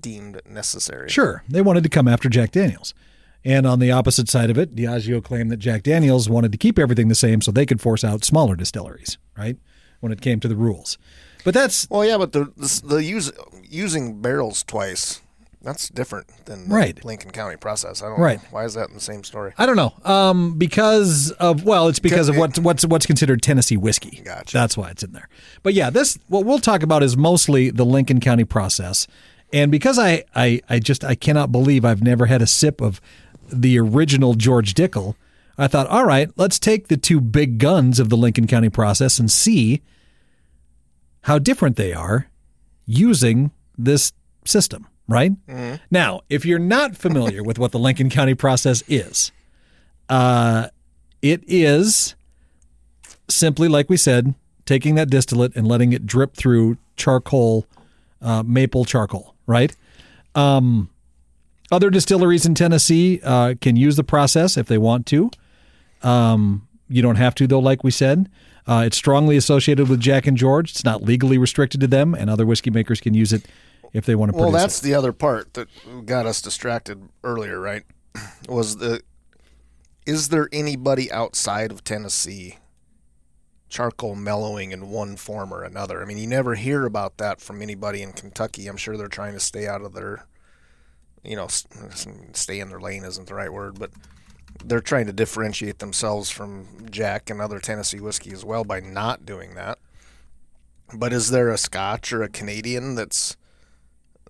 deemed 0.00 0.40
necessary. 0.48 1.08
Sure, 1.08 1.42
they 1.48 1.62
wanted 1.62 1.82
to 1.82 1.88
come 1.88 2.08
after 2.08 2.28
Jack 2.28 2.52
Daniels. 2.52 2.94
And 3.44 3.66
on 3.66 3.78
the 3.78 3.90
opposite 3.92 4.28
side 4.28 4.50
of 4.50 4.58
it, 4.58 4.74
Diageo 4.74 5.22
claimed 5.22 5.50
that 5.50 5.58
Jack 5.58 5.82
Daniels 5.84 6.28
wanted 6.28 6.52
to 6.52 6.58
keep 6.58 6.78
everything 6.78 7.08
the 7.08 7.14
same 7.14 7.40
so 7.40 7.50
they 7.50 7.64
could 7.66 7.80
force 7.80 8.02
out 8.04 8.24
smaller 8.24 8.56
distilleries, 8.56 9.16
right? 9.36 9.56
When 10.00 10.12
it 10.12 10.20
came 10.20 10.40
to 10.40 10.48
the 10.48 10.56
rules. 10.56 10.98
But 11.44 11.54
that's 11.54 11.88
Well, 11.88 12.04
yeah, 12.04 12.18
but 12.18 12.32
the 12.32 12.52
the, 12.56 12.82
the 12.84 13.04
use, 13.04 13.30
using 13.62 14.20
barrels 14.20 14.62
twice. 14.64 15.20
That's 15.60 15.88
different 15.88 16.28
than 16.46 16.68
the 16.68 16.74
Right. 16.74 17.04
Lincoln 17.04 17.30
County 17.32 17.56
process. 17.56 18.00
I 18.02 18.08
don't 18.08 18.20
Right. 18.20 18.38
know. 18.40 18.48
Why 18.52 18.64
is 18.64 18.74
that 18.74 18.88
in 18.88 18.94
the 18.94 19.00
same 19.00 19.24
story? 19.24 19.52
I 19.58 19.66
don't 19.66 19.76
know. 19.76 19.92
Um, 20.04 20.54
because 20.56 21.32
of 21.32 21.64
well, 21.64 21.88
it's 21.88 21.98
because 21.98 22.28
of 22.28 22.36
what's 22.36 22.58
what's 22.60 22.84
what's 22.86 23.06
considered 23.06 23.42
Tennessee 23.42 23.76
whiskey. 23.76 24.22
Gotcha. 24.24 24.52
That's 24.56 24.76
why 24.76 24.90
it's 24.90 25.02
in 25.02 25.12
there. 25.12 25.28
But 25.64 25.74
yeah, 25.74 25.90
this 25.90 26.16
what 26.28 26.44
we'll 26.44 26.60
talk 26.60 26.82
about 26.82 27.02
is 27.02 27.16
mostly 27.16 27.70
the 27.70 27.84
Lincoln 27.84 28.20
County 28.20 28.44
process. 28.44 29.06
And 29.52 29.70
because 29.72 29.98
I 29.98 30.24
I, 30.36 30.60
I 30.68 30.78
just 30.78 31.04
I 31.04 31.14
cannot 31.16 31.50
believe 31.50 31.84
I've 31.84 32.02
never 32.02 32.26
had 32.26 32.40
a 32.40 32.46
sip 32.46 32.80
of 32.80 33.00
the 33.52 33.78
original 33.80 34.34
George 34.34 34.74
Dickel, 34.74 35.16
I 35.56 35.66
thought, 35.66 35.88
all 35.88 36.04
right, 36.04 36.30
let's 36.36 36.58
take 36.60 36.86
the 36.86 36.96
two 36.96 37.20
big 37.20 37.58
guns 37.58 37.98
of 37.98 38.10
the 38.10 38.16
Lincoln 38.16 38.46
County 38.46 38.68
process 38.68 39.18
and 39.18 39.28
see 39.32 39.82
how 41.22 41.38
different 41.38 41.76
they 41.76 41.92
are 41.92 42.28
using 42.86 43.50
this 43.76 44.12
system, 44.44 44.86
right? 45.08 45.32
Now, 45.90 46.20
if 46.28 46.44
you're 46.44 46.58
not 46.58 46.96
familiar 46.96 47.42
with 47.42 47.58
what 47.58 47.72
the 47.72 47.78
Lincoln 47.78 48.10
County 48.10 48.34
process 48.34 48.82
is, 48.86 49.32
uh, 50.08 50.68
it 51.22 51.42
is 51.46 52.14
simply, 53.28 53.68
like 53.68 53.88
we 53.88 53.96
said, 53.96 54.34
taking 54.66 54.94
that 54.96 55.10
distillate 55.10 55.56
and 55.56 55.66
letting 55.66 55.92
it 55.92 56.06
drip 56.06 56.34
through 56.34 56.76
charcoal, 56.96 57.66
uh, 58.20 58.42
maple 58.42 58.84
charcoal, 58.84 59.34
right? 59.46 59.74
Um, 60.34 60.90
other 61.72 61.90
distilleries 61.90 62.46
in 62.46 62.54
Tennessee 62.54 63.20
uh, 63.24 63.54
can 63.60 63.76
use 63.76 63.96
the 63.96 64.04
process 64.04 64.56
if 64.56 64.66
they 64.66 64.78
want 64.78 65.06
to. 65.06 65.30
Um, 66.02 66.68
you 66.88 67.02
don't 67.02 67.16
have 67.16 67.34
to, 67.36 67.46
though, 67.46 67.58
like 67.58 67.82
we 67.82 67.90
said. 67.90 68.30
Uh, 68.66 68.82
it's 68.84 68.96
strongly 68.96 69.36
associated 69.36 69.88
with 69.88 70.00
Jack 70.00 70.26
and 70.26 70.36
George. 70.36 70.70
It's 70.70 70.84
not 70.84 71.02
legally 71.02 71.38
restricted 71.38 71.80
to 71.80 71.86
them, 71.86 72.14
and 72.14 72.28
other 72.28 72.44
whiskey 72.44 72.70
makers 72.70 73.00
can 73.00 73.14
use 73.14 73.32
it 73.32 73.46
if 73.92 74.06
they 74.06 74.14
want 74.14 74.32
to 74.32 74.38
Well, 74.38 74.50
that's 74.50 74.80
the 74.80 74.94
other 74.94 75.12
part 75.12 75.54
that 75.54 75.68
got 76.06 76.26
us 76.26 76.40
distracted 76.40 77.08
earlier, 77.24 77.60
right? 77.60 77.84
Was 78.48 78.78
the 78.78 79.02
is 80.06 80.30
there 80.30 80.48
anybody 80.52 81.12
outside 81.12 81.70
of 81.70 81.84
Tennessee 81.84 82.56
charcoal 83.68 84.14
mellowing 84.14 84.72
in 84.72 84.88
one 84.88 85.16
form 85.16 85.52
or 85.52 85.64
another? 85.64 86.00
I 86.00 86.06
mean, 86.06 86.16
you 86.16 86.26
never 86.26 86.54
hear 86.54 86.86
about 86.86 87.18
that 87.18 87.42
from 87.42 87.60
anybody 87.60 88.00
in 88.00 88.14
Kentucky. 88.14 88.68
I'm 88.68 88.78
sure 88.78 88.96
they're 88.96 89.08
trying 89.08 89.34
to 89.34 89.40
stay 89.40 89.68
out 89.68 89.82
of 89.82 89.92
their, 89.92 90.24
you 91.22 91.36
know, 91.36 91.48
stay 91.48 92.58
in 92.58 92.70
their 92.70 92.80
lane 92.80 93.04
isn't 93.04 93.28
the 93.28 93.34
right 93.34 93.52
word, 93.52 93.78
but 93.78 93.90
they're 94.64 94.80
trying 94.80 95.04
to 95.06 95.12
differentiate 95.12 95.78
themselves 95.78 96.30
from 96.30 96.86
Jack 96.90 97.28
and 97.28 97.40
other 97.40 97.58
Tennessee 97.58 98.00
whiskey 98.00 98.32
as 98.32 98.46
well 98.46 98.64
by 98.64 98.80
not 98.80 99.26
doing 99.26 99.56
that. 99.56 99.78
But 100.94 101.12
is 101.12 101.30
there 101.30 101.50
a 101.50 101.58
Scotch 101.58 102.14
or 102.14 102.22
a 102.22 102.30
Canadian 102.30 102.94
that's 102.94 103.36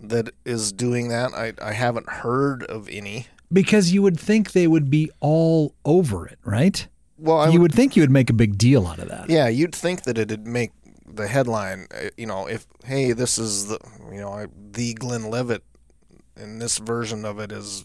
that 0.00 0.30
is 0.44 0.72
doing 0.72 1.08
that? 1.08 1.32
I, 1.34 1.52
I 1.62 1.72
haven't 1.72 2.08
heard 2.08 2.62
of 2.64 2.88
any. 2.90 3.26
because 3.52 3.92
you 3.92 4.02
would 4.02 4.18
think 4.18 4.52
they 4.52 4.66
would 4.66 4.90
be 4.90 5.10
all 5.20 5.74
over 5.84 6.26
it, 6.26 6.38
right? 6.44 6.86
Well, 7.18 7.38
I 7.38 7.48
you 7.48 7.60
would 7.60 7.72
think 7.74 7.96
you 7.96 8.02
would 8.02 8.10
make 8.10 8.30
a 8.30 8.34
big 8.34 8.58
deal 8.58 8.86
out 8.86 8.98
of 8.98 9.08
that. 9.08 9.28
yeah, 9.30 9.48
you'd 9.48 9.74
think 9.74 10.02
that 10.04 10.18
it'd 10.18 10.46
make 10.46 10.70
the 11.06 11.26
headline. 11.26 11.86
uh, 11.92 12.10
You 12.16 12.26
know, 12.26 12.46
if 12.46 12.66
hey, 12.84 13.12
this 13.12 13.38
is 13.38 13.66
the 13.68 13.78
you 14.12 14.20
know 14.20 14.46
the 14.72 14.94
Glenlivet, 14.94 15.62
and 16.36 16.60
this 16.62 16.78
version 16.78 17.24
of 17.24 17.38
it 17.40 17.50
is 17.50 17.84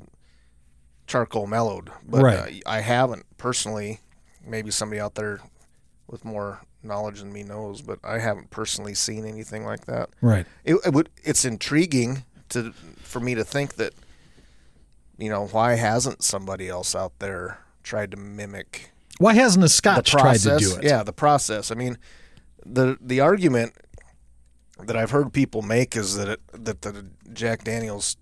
charcoal 1.08 1.48
mellowed, 1.48 1.90
but 2.08 2.22
Right. 2.22 2.64
uh, 2.66 2.70
I 2.70 2.82
haven't 2.82 3.26
personally. 3.38 4.00
Maybe 4.46 4.72
somebody 4.72 5.00
out 5.00 5.16
there 5.16 5.40
with 6.08 6.26
more 6.26 6.62
knowledge 6.84 7.20
than 7.20 7.32
me 7.32 7.44
knows, 7.44 7.82
but 7.82 8.00
I 8.04 8.20
haven't 8.20 8.50
personally 8.50 8.94
seen 8.94 9.26
anything 9.26 9.66
like 9.66 9.86
that. 9.86 10.10
Right. 10.22 10.46
It, 10.64 10.76
it 10.86 10.94
would. 10.94 11.10
It's 11.24 11.46
intriguing 11.46 12.24
to 12.50 12.72
for 12.98 13.20
me 13.20 13.36
to 13.36 13.44
think 13.44 13.76
that. 13.76 13.94
You 15.16 15.30
know 15.30 15.46
why 15.46 15.76
hasn't 15.76 16.24
somebody 16.24 16.68
else 16.68 16.96
out 16.96 17.20
there 17.20 17.60
tried 17.84 18.12
to 18.12 18.18
mimic 18.18 18.92
Why 19.20 19.34
hasn't 19.36 19.64
a 19.64 19.66
the 19.66 19.70
Scotch 19.70 20.10
tried 20.10 20.40
to 20.40 20.58
do 20.58 20.76
it? 20.76 20.84
Yeah, 20.84 21.04
the 21.04 21.14
process. 21.14 21.72
I 21.72 21.76
mean, 21.76 22.00
the 22.66 22.98
the 23.00 23.20
argument 23.20 23.74
that 24.80 24.98
I've 24.98 25.12
heard 25.12 25.32
people 25.32 25.62
make 25.62 25.96
is 25.96 26.16
that 26.16 26.28
it, 26.28 26.42
that 26.52 26.82
the 26.82 27.10
Jack 27.32 27.64
Daniels 27.64 28.18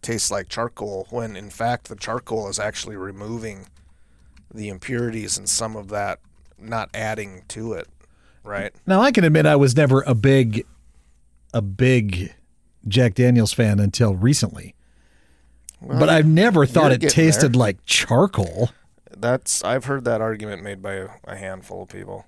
tastes 0.00 0.30
like 0.30 0.48
charcoal 0.48 1.08
when 1.10 1.34
in 1.34 1.50
fact 1.50 1.88
the 1.88 1.96
charcoal 1.96 2.48
is 2.48 2.60
actually 2.60 2.96
removing 2.96 3.66
the 4.54 4.68
impurities 4.68 5.36
and 5.36 5.48
some 5.48 5.74
of 5.74 5.88
that 5.88 6.20
not 6.58 6.90
adding 6.94 7.42
to 7.48 7.72
it, 7.74 7.88
right? 8.44 8.72
Now 8.86 9.00
I 9.00 9.10
can 9.12 9.24
admit 9.24 9.46
I 9.46 9.56
was 9.56 9.76
never 9.76 10.02
a 10.02 10.14
big, 10.14 10.64
a 11.52 11.62
big 11.62 12.34
Jack 12.88 13.14
Daniels 13.14 13.52
fan 13.52 13.78
until 13.80 14.14
recently. 14.14 14.74
but 15.80 16.08
I've 16.08 16.26
never 16.26 16.66
thought 16.66 16.92
it 16.92 17.00
tasted 17.02 17.54
there. 17.54 17.58
like 17.60 17.84
charcoal. 17.84 18.70
That's 19.16 19.64
I've 19.64 19.86
heard 19.86 20.04
that 20.04 20.20
argument 20.20 20.62
made 20.62 20.82
by 20.82 20.94
a, 20.94 21.08
a 21.24 21.36
handful 21.36 21.82
of 21.82 21.88
people. 21.88 22.26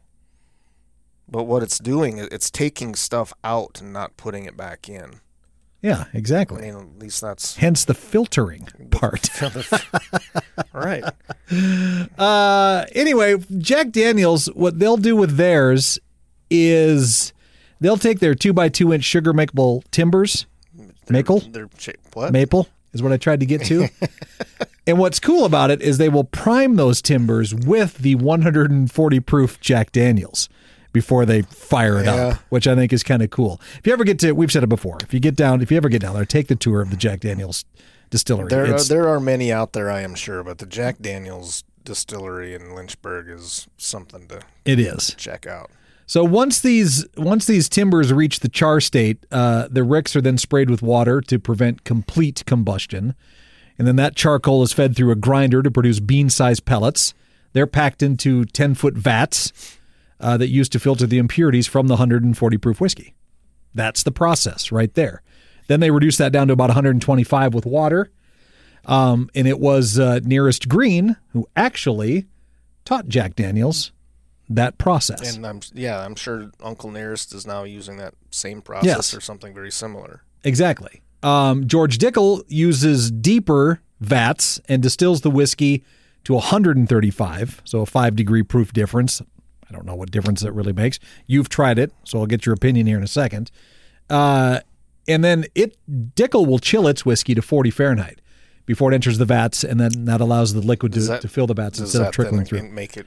But 1.31 1.45
what 1.45 1.63
it's 1.63 1.79
doing 1.79 2.19
is 2.19 2.29
it's 2.33 2.51
taking 2.51 2.95
stuff 2.95 3.33
out 3.45 3.81
and 3.83 3.93
not 3.93 4.17
putting 4.17 4.45
it 4.47 4.57
back 4.57 4.89
in. 4.89 5.21
Yeah, 5.81 6.07
exactly. 6.13 6.69
I 6.69 6.73
mean, 6.73 6.81
at 6.97 6.99
least 6.99 7.21
that's 7.21 7.57
Hence 7.57 7.85
the 7.85 7.95
filtering 7.95 8.67
part. 8.91 9.31
right. 10.73 11.05
Uh, 12.19 12.85
anyway, 12.95 13.37
Jack 13.59 13.91
Daniels, 13.91 14.47
what 14.55 14.79
they'll 14.79 14.97
do 14.97 15.15
with 15.15 15.37
theirs 15.37 15.99
is 16.51 17.33
they'll 17.81 17.97
take 17.97 18.19
their 18.19 18.35
two 18.35 18.53
by 18.53 18.69
two 18.69 18.93
inch 18.93 19.05
sugar 19.05 19.33
maple 19.33 19.85
timbers, 19.91 20.47
maple, 21.09 21.41
They're 21.41 21.69
what? 22.15 22.33
maple 22.33 22.69
is 22.93 23.03
what 23.03 23.13
I 23.13 23.17
tried 23.17 23.41
to 23.41 23.47
get 23.47 23.65
to. 23.67 23.89
and 24.87 24.99
what's 24.99 25.21
cool 25.21 25.45
about 25.45 25.71
it 25.71 25.81
is 25.81 25.99
they 25.99 26.09
will 26.09 26.25
prime 26.25 26.77
those 26.77 27.01
timbers 27.01 27.55
with 27.55 27.99
the 27.99 28.17
140 28.17 29.21
proof 29.21 29.61
Jack 29.61 29.93
Daniels 29.93 30.49
before 30.99 31.25
they 31.25 31.43
fire 31.43 31.99
it 31.99 32.07
Yeah. 32.07 32.15
up, 32.15 32.35
which 32.49 32.67
I 32.67 32.75
think 32.75 32.93
is 32.93 33.03
kind 33.03 33.23
of 33.23 33.31
cool. 33.31 33.61
If 33.79 33.87
you 33.87 33.93
ever 33.93 34.05
get 34.05 34.19
to, 34.21 34.33
we've 34.33 34.51
said 34.51 34.63
it 34.65 34.69
before. 34.69 34.99
If 35.03 35.15
you 35.15 35.21
get 35.21 35.37
down, 35.37 35.63
if 35.63 35.71
you 35.71 35.77
ever 35.77 35.89
get 35.89 36.03
down 36.03 36.15
there, 36.15 36.25
take 36.25 36.49
the 36.49 36.57
tour 36.57 36.81
of 36.81 36.91
the 36.91 36.97
Jack 36.97 37.21
Daniels 37.21 37.65
distillery. 38.11 38.49
There, 38.49 38.75
are, 38.75 38.83
there 38.83 39.09
are 39.09 39.21
many 39.21 39.53
out 39.53 39.73
there, 39.75 39.91
I 39.91 40.01
am 40.01 40.15
sure, 40.15 40.43
but 40.43 40.59
the 40.59 40.67
Jack 40.67 40.97
Daniels 41.01 41.63
distillery 41.85 42.53
in 42.55 42.75
Lynchburg 42.75 43.29
is 43.29 43.67
something 43.77 44.27
to 44.29 44.41
it 44.65 44.79
is. 44.81 45.15
check 45.17 45.47
out. 45.47 45.71
So 46.07 46.25
once 46.25 46.61
these 46.61 47.07
once 47.17 47.45
these 47.47 47.69
timbers 47.69 48.13
reach 48.13 48.41
the 48.41 48.49
char 48.49 48.81
state, 48.81 49.25
uh, 49.31 49.69
the 49.71 49.85
ricks 49.85 50.17
are 50.17 50.23
then 50.23 50.39
sprayed 50.39 50.71
with 50.71 50.81
water 50.83 51.21
to 51.21 51.39
prevent 51.39 51.85
complete 51.85 52.43
combustion, 52.47 53.15
and 53.79 53.87
then 53.87 53.97
that 53.97 54.17
charcoal 54.17 54.63
is 54.63 54.73
fed 54.73 54.97
through 54.97 55.11
a 55.13 55.17
grinder 55.17 55.63
to 55.63 55.71
produce 55.71 56.01
bean-sized 56.01 56.65
pellets. 56.65 57.13
They're 57.53 57.67
packed 57.67 58.03
into 58.03 58.45
ten 58.47 58.75
foot 58.75 58.95
vats 58.95 59.78
uh, 60.21 60.37
that 60.37 60.49
used 60.49 60.73
to 60.73 60.81
filter 60.81 61.07
the 61.07 61.19
impurities 61.19 61.67
from 61.67 61.87
the 61.89 61.95
140 61.95 62.59
proof 62.59 62.81
whiskey. 62.81 63.15
That's 63.75 64.03
the 64.03 64.11
process 64.13 64.73
right 64.73 64.93
there. 64.95 65.23
Then 65.69 65.81
they 65.81 65.91
reduce 65.91 66.17
that 66.17 66.33
down 66.33 66.47
to 66.49 66.53
about 66.55 66.71
125 66.71 67.55
with 67.55 67.67
water. 67.67 68.11
Um, 68.87 69.29
and 69.35 69.47
it 69.47 69.61
was 69.61 69.99
uh, 69.99 70.21
Nearest 70.23 70.69
Green 70.69 71.17
who 71.33 71.47
actually 71.55 72.27
taught 72.85 73.09
Jack 73.09 73.37
Daniels 73.37 73.93
that 74.49 74.79
process. 74.79 75.37
And 75.37 75.47
I'm 75.47 75.61
yeah, 75.75 76.01
I'm 76.01 76.15
sure 76.15 76.51
Uncle 76.63 76.91
Nearest 76.91 77.35
is 77.35 77.47
now 77.47 77.65
using 77.65 77.99
that 77.99 78.15
same 78.31 78.63
process 78.63 78.87
Yes. 78.87 79.15
or 79.15 79.21
something 79.21 79.53
very 79.53 79.71
similar. 79.71 80.23
Exactly. 80.43 81.03
Um, 81.23 81.67
George 81.67 81.99
Dickel 81.99 82.43
uses 82.49 83.11
deeper 83.11 83.81
vats 84.01 84.59
and 84.69 84.83
distills 84.83 85.21
the 85.21 85.31
whiskey 85.31 85.85
to 86.25 86.33
135, 86.35 87.61
so 87.65 87.81
a 87.81 87.87
five 87.87 88.17
degree 88.17 88.43
proof 88.43 88.73
difference. 88.73 89.21
I 89.69 89.73
don't 89.75 89.85
know 89.85 89.95
what 89.95 90.11
difference 90.11 90.41
that 90.41 90.53
really 90.53 90.73
makes. 90.73 90.99
You've 91.27 91.49
tried 91.49 91.79
it, 91.79 91.93
so 92.05 92.19
I'll 92.21 92.27
get 92.27 92.47
your 92.47 92.55
opinion 92.55 92.87
here 92.87 92.97
in 92.97 93.03
a 93.03 93.09
second. 93.09 93.51
Uh, 94.09 94.61
and 95.07 95.23
then 95.25 95.45
it 95.55 95.77
Dickel 95.91 96.47
will 96.47 96.59
chill 96.59 96.87
its 96.89 97.05
whiskey 97.05 97.35
to 97.35 97.43
40 97.43 97.71
Fahrenheit 97.71 98.21
before 98.67 98.91
it 98.93 98.95
enters 98.95 99.19
the 99.19 99.25
vats, 99.25 99.65
and 99.65 99.79
then 99.81 100.05
that 100.07 100.21
allows 100.21 100.55
the 100.55 100.61
liquid 100.61 100.93
to, 100.95 101.01
that- 101.01 101.21
to 101.23 101.29
fill 101.29 101.47
the 101.47 101.55
vats 101.55 101.79
instead 101.79 102.03
of 102.03 102.13
trickling 102.13 102.39
then 102.39 102.47
through. 102.47 102.69
make 102.71 102.97
it 102.97 103.07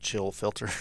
chill 0.00 0.32
filter? 0.32 0.68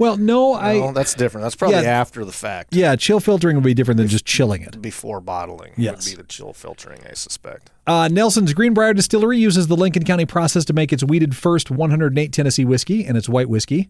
Well, 0.00 0.16
no, 0.16 0.54
I 0.54 0.74
no, 0.74 0.92
that's 0.92 1.12
different. 1.12 1.42
That's 1.42 1.56
probably 1.56 1.82
Yeah. 1.82 2.00
after 2.00 2.24
the 2.24 2.30
fact. 2.30 2.72
yeah, 2.72 2.94
chill 2.94 3.18
filtering 3.18 3.56
would 3.56 3.64
be 3.64 3.74
different 3.74 3.98
than 3.98 4.06
just 4.06 4.24
chilling 4.24 4.62
it. 4.62 4.80
Before 4.80 5.20
bottling 5.20 5.72
Yes. 5.76 6.06
would 6.08 6.16
be 6.16 6.22
the 6.22 6.28
chill 6.28 6.52
filtering, 6.52 7.00
I 7.10 7.14
suspect. 7.14 7.72
Uh, 7.84 8.06
Nelson's 8.06 8.54
Greenbrier 8.54 8.94
Distillery 8.94 9.38
uses 9.38 9.66
the 9.66 9.74
Lincoln 9.76 10.04
County 10.04 10.24
process 10.24 10.64
to 10.66 10.72
make 10.72 10.92
its 10.92 11.02
weeded 11.02 11.34
first 11.34 11.68
108 11.72 12.32
Tennessee 12.32 12.64
whiskey 12.64 13.04
and 13.06 13.16
its 13.16 13.28
white 13.28 13.48
whiskey. 13.48 13.88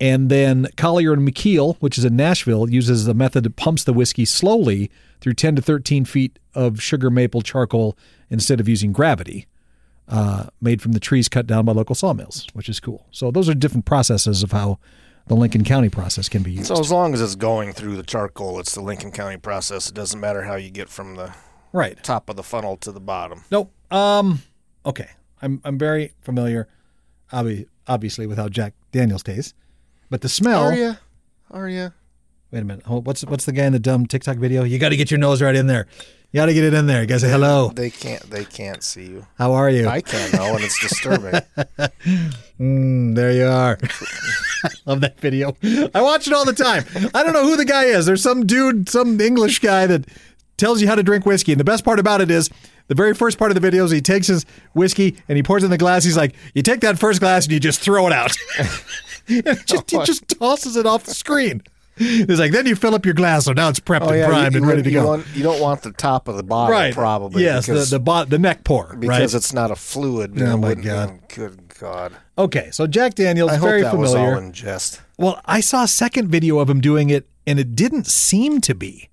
And 0.00 0.30
then 0.30 0.68
Collier 0.76 1.12
and 1.12 1.26
McKeel, 1.26 1.76
which 1.80 1.98
is 1.98 2.04
in 2.04 2.16
Nashville, 2.16 2.70
uses 2.70 3.04
the 3.04 3.14
method 3.14 3.42
that 3.44 3.56
pumps 3.56 3.84
the 3.84 3.92
whiskey 3.92 4.24
slowly 4.24 4.90
through 5.20 5.34
10 5.34 5.56
to 5.56 5.62
13 5.62 6.04
feet 6.04 6.38
of 6.54 6.80
sugar 6.80 7.10
maple 7.10 7.42
charcoal 7.42 7.96
instead 8.30 8.60
of 8.60 8.68
using 8.68 8.92
gravity, 8.92 9.46
uh, 10.06 10.46
made 10.60 10.80
from 10.80 10.92
the 10.92 11.00
trees 11.00 11.28
cut 11.28 11.46
down 11.46 11.64
by 11.64 11.72
local 11.72 11.94
sawmills, 11.94 12.46
which 12.52 12.68
is 12.68 12.78
cool. 12.78 13.06
So 13.10 13.30
those 13.30 13.48
are 13.48 13.54
different 13.54 13.86
processes 13.86 14.42
of 14.42 14.52
how 14.52 14.78
the 15.26 15.34
Lincoln 15.34 15.64
County 15.64 15.88
process 15.88 16.28
can 16.28 16.42
be 16.42 16.52
used. 16.52 16.66
So 16.66 16.78
as 16.78 16.90
long 16.92 17.12
as 17.12 17.20
it's 17.20 17.34
going 17.34 17.72
through 17.72 17.96
the 17.96 18.02
charcoal, 18.02 18.60
it's 18.60 18.74
the 18.74 18.80
Lincoln 18.80 19.10
County 19.10 19.36
process. 19.36 19.88
It 19.88 19.94
doesn't 19.94 20.20
matter 20.20 20.42
how 20.42 20.54
you 20.54 20.70
get 20.70 20.88
from 20.88 21.16
the 21.16 21.34
right. 21.72 22.02
top 22.02 22.30
of 22.30 22.36
the 22.36 22.42
funnel 22.42 22.76
to 22.78 22.92
the 22.92 23.00
bottom. 23.00 23.44
Nope. 23.50 23.72
Um. 23.90 24.42
Okay. 24.86 25.08
I'm 25.42 25.60
I'm 25.64 25.78
very 25.78 26.12
familiar, 26.20 26.68
obvi- 27.32 27.66
obviously, 27.86 28.26
with 28.26 28.38
how 28.38 28.48
Jack 28.48 28.74
Daniels 28.92 29.22
tastes, 29.22 29.54
but 30.10 30.20
the 30.20 30.28
smell. 30.28 30.62
Are 30.64 30.74
you? 30.74 30.96
Are 31.50 31.68
you? 31.68 31.92
Wait 32.50 32.60
a 32.60 32.64
minute. 32.64 32.84
Hold- 32.86 33.06
What's 33.06 33.24
what's 33.24 33.44
the 33.44 33.52
guy 33.52 33.64
in 33.64 33.72
the 33.72 33.78
dumb 33.78 34.06
TikTok 34.06 34.36
video? 34.38 34.64
You 34.64 34.78
got 34.78 34.88
to 34.90 34.96
get 34.96 35.10
your 35.10 35.18
nose 35.18 35.42
right 35.42 35.54
in 35.54 35.66
there. 35.66 35.86
You 36.32 36.40
got 36.40 36.46
to 36.46 36.54
get 36.54 36.64
it 36.64 36.74
in 36.74 36.86
there. 36.86 37.00
You 37.00 37.06
got 37.06 37.16
to 37.16 37.20
say 37.20 37.30
hello. 37.30 37.68
They 37.74 37.88
can't. 37.90 38.22
They 38.30 38.44
can't 38.44 38.82
see 38.82 39.06
you. 39.06 39.26
How 39.38 39.52
are 39.54 39.70
you? 39.70 39.88
I 39.88 40.00
can't 40.02 40.32
know, 40.34 40.54
and 40.56 40.64
it's 40.64 40.78
disturbing. 40.80 41.40
Mm, 42.60 43.14
there 43.14 43.30
you 43.32 43.44
are. 43.46 43.78
I 44.64 44.68
love 44.86 45.00
that 45.02 45.20
video. 45.20 45.56
I 45.94 46.02
watch 46.02 46.26
it 46.26 46.32
all 46.32 46.44
the 46.44 46.52
time. 46.52 46.84
I 47.14 47.22
don't 47.22 47.32
know 47.32 47.44
who 47.44 47.56
the 47.56 47.64
guy 47.64 47.84
is. 47.84 48.04
There's 48.06 48.22
some 48.22 48.46
dude, 48.46 48.88
some 48.88 49.20
English 49.20 49.60
guy 49.60 49.86
that 49.86 50.06
tells 50.56 50.80
you 50.82 50.88
how 50.88 50.96
to 50.96 51.04
drink 51.04 51.24
whiskey. 51.24 51.52
And 51.52 51.60
the 51.60 51.64
best 51.64 51.84
part 51.84 52.00
about 52.00 52.20
it 52.20 52.32
is 52.32 52.50
the 52.88 52.96
very 52.96 53.14
first 53.14 53.38
part 53.38 53.52
of 53.52 53.54
the 53.54 53.60
video 53.60 53.84
is 53.84 53.92
he 53.92 54.00
takes 54.00 54.26
his 54.26 54.44
whiskey 54.72 55.16
and 55.28 55.36
he 55.36 55.42
pours 55.44 55.62
it 55.62 55.66
in 55.66 55.70
the 55.70 55.78
glass. 55.78 56.02
He's 56.02 56.16
like, 56.16 56.34
you 56.52 56.62
take 56.62 56.80
that 56.80 56.98
first 56.98 57.20
glass 57.20 57.44
and 57.44 57.52
you 57.52 57.60
just 57.60 57.78
throw 57.80 58.08
it 58.08 58.12
out. 58.12 58.36
And 59.28 59.44
just, 59.66 59.90
he 59.90 59.96
oh, 59.96 60.04
just 60.04 60.28
tosses 60.28 60.76
it 60.76 60.86
off 60.86 61.04
the 61.04 61.14
screen. 61.14 61.62
It's 62.00 62.38
like, 62.38 62.52
then 62.52 62.66
you 62.66 62.76
fill 62.76 62.94
up 62.94 63.04
your 63.04 63.14
glass, 63.14 63.46
so 63.46 63.52
now 63.52 63.68
it's 63.68 63.80
prepped 63.80 64.02
oh, 64.02 64.10
and 64.10 64.24
primed 64.24 64.54
you, 64.54 64.58
and 64.58 64.66
ready 64.68 64.82
to 64.82 64.90
you 64.90 65.00
go. 65.00 65.06
Want, 65.06 65.26
you 65.34 65.42
don't 65.42 65.60
want 65.60 65.82
the 65.82 65.92
top 65.92 66.28
of 66.28 66.36
the 66.36 66.42
bottle, 66.42 66.72
right. 66.72 66.94
probably. 66.94 67.42
Yes, 67.42 67.66
because, 67.66 67.90
the 67.90 67.98
the, 67.98 68.04
bot, 68.04 68.30
the 68.30 68.38
neck 68.38 68.64
pour. 68.64 68.94
because 68.96 69.34
right. 69.34 69.34
it's 69.34 69.52
not 69.52 69.70
a 69.70 69.76
fluid. 69.76 70.40
Oh, 70.40 70.56
my 70.56 70.74
God. 70.74 71.20
Oh, 71.20 71.26
good 71.34 71.74
God! 71.78 72.12
Okay, 72.36 72.70
so 72.70 72.86
Jack 72.86 73.14
Daniels, 73.14 73.50
I 73.50 73.56
hope 73.56 73.68
very 73.68 73.82
that 73.82 73.90
familiar. 73.90 74.12
was 74.12 74.14
all 74.14 74.38
in 74.38 74.52
jest. 74.52 75.00
Well, 75.16 75.40
I 75.44 75.60
saw 75.60 75.84
a 75.84 75.88
second 75.88 76.28
video 76.28 76.58
of 76.58 76.70
him 76.70 76.80
doing 76.80 77.10
it, 77.10 77.28
and 77.46 77.58
it 77.58 77.74
didn't 77.74 78.06
seem 78.06 78.60
to 78.62 78.74
be. 78.74 79.08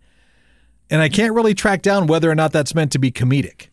And 0.90 1.02
I 1.02 1.10
can't 1.10 1.34
really 1.34 1.56
track 1.56 1.82
down 1.82 2.06
whether 2.06 2.30
or 2.30 2.36
not 2.36 2.52
that's 2.52 2.76
meant 2.76 2.92
to 2.92 3.00
be 3.00 3.12
comedic. 3.12 3.70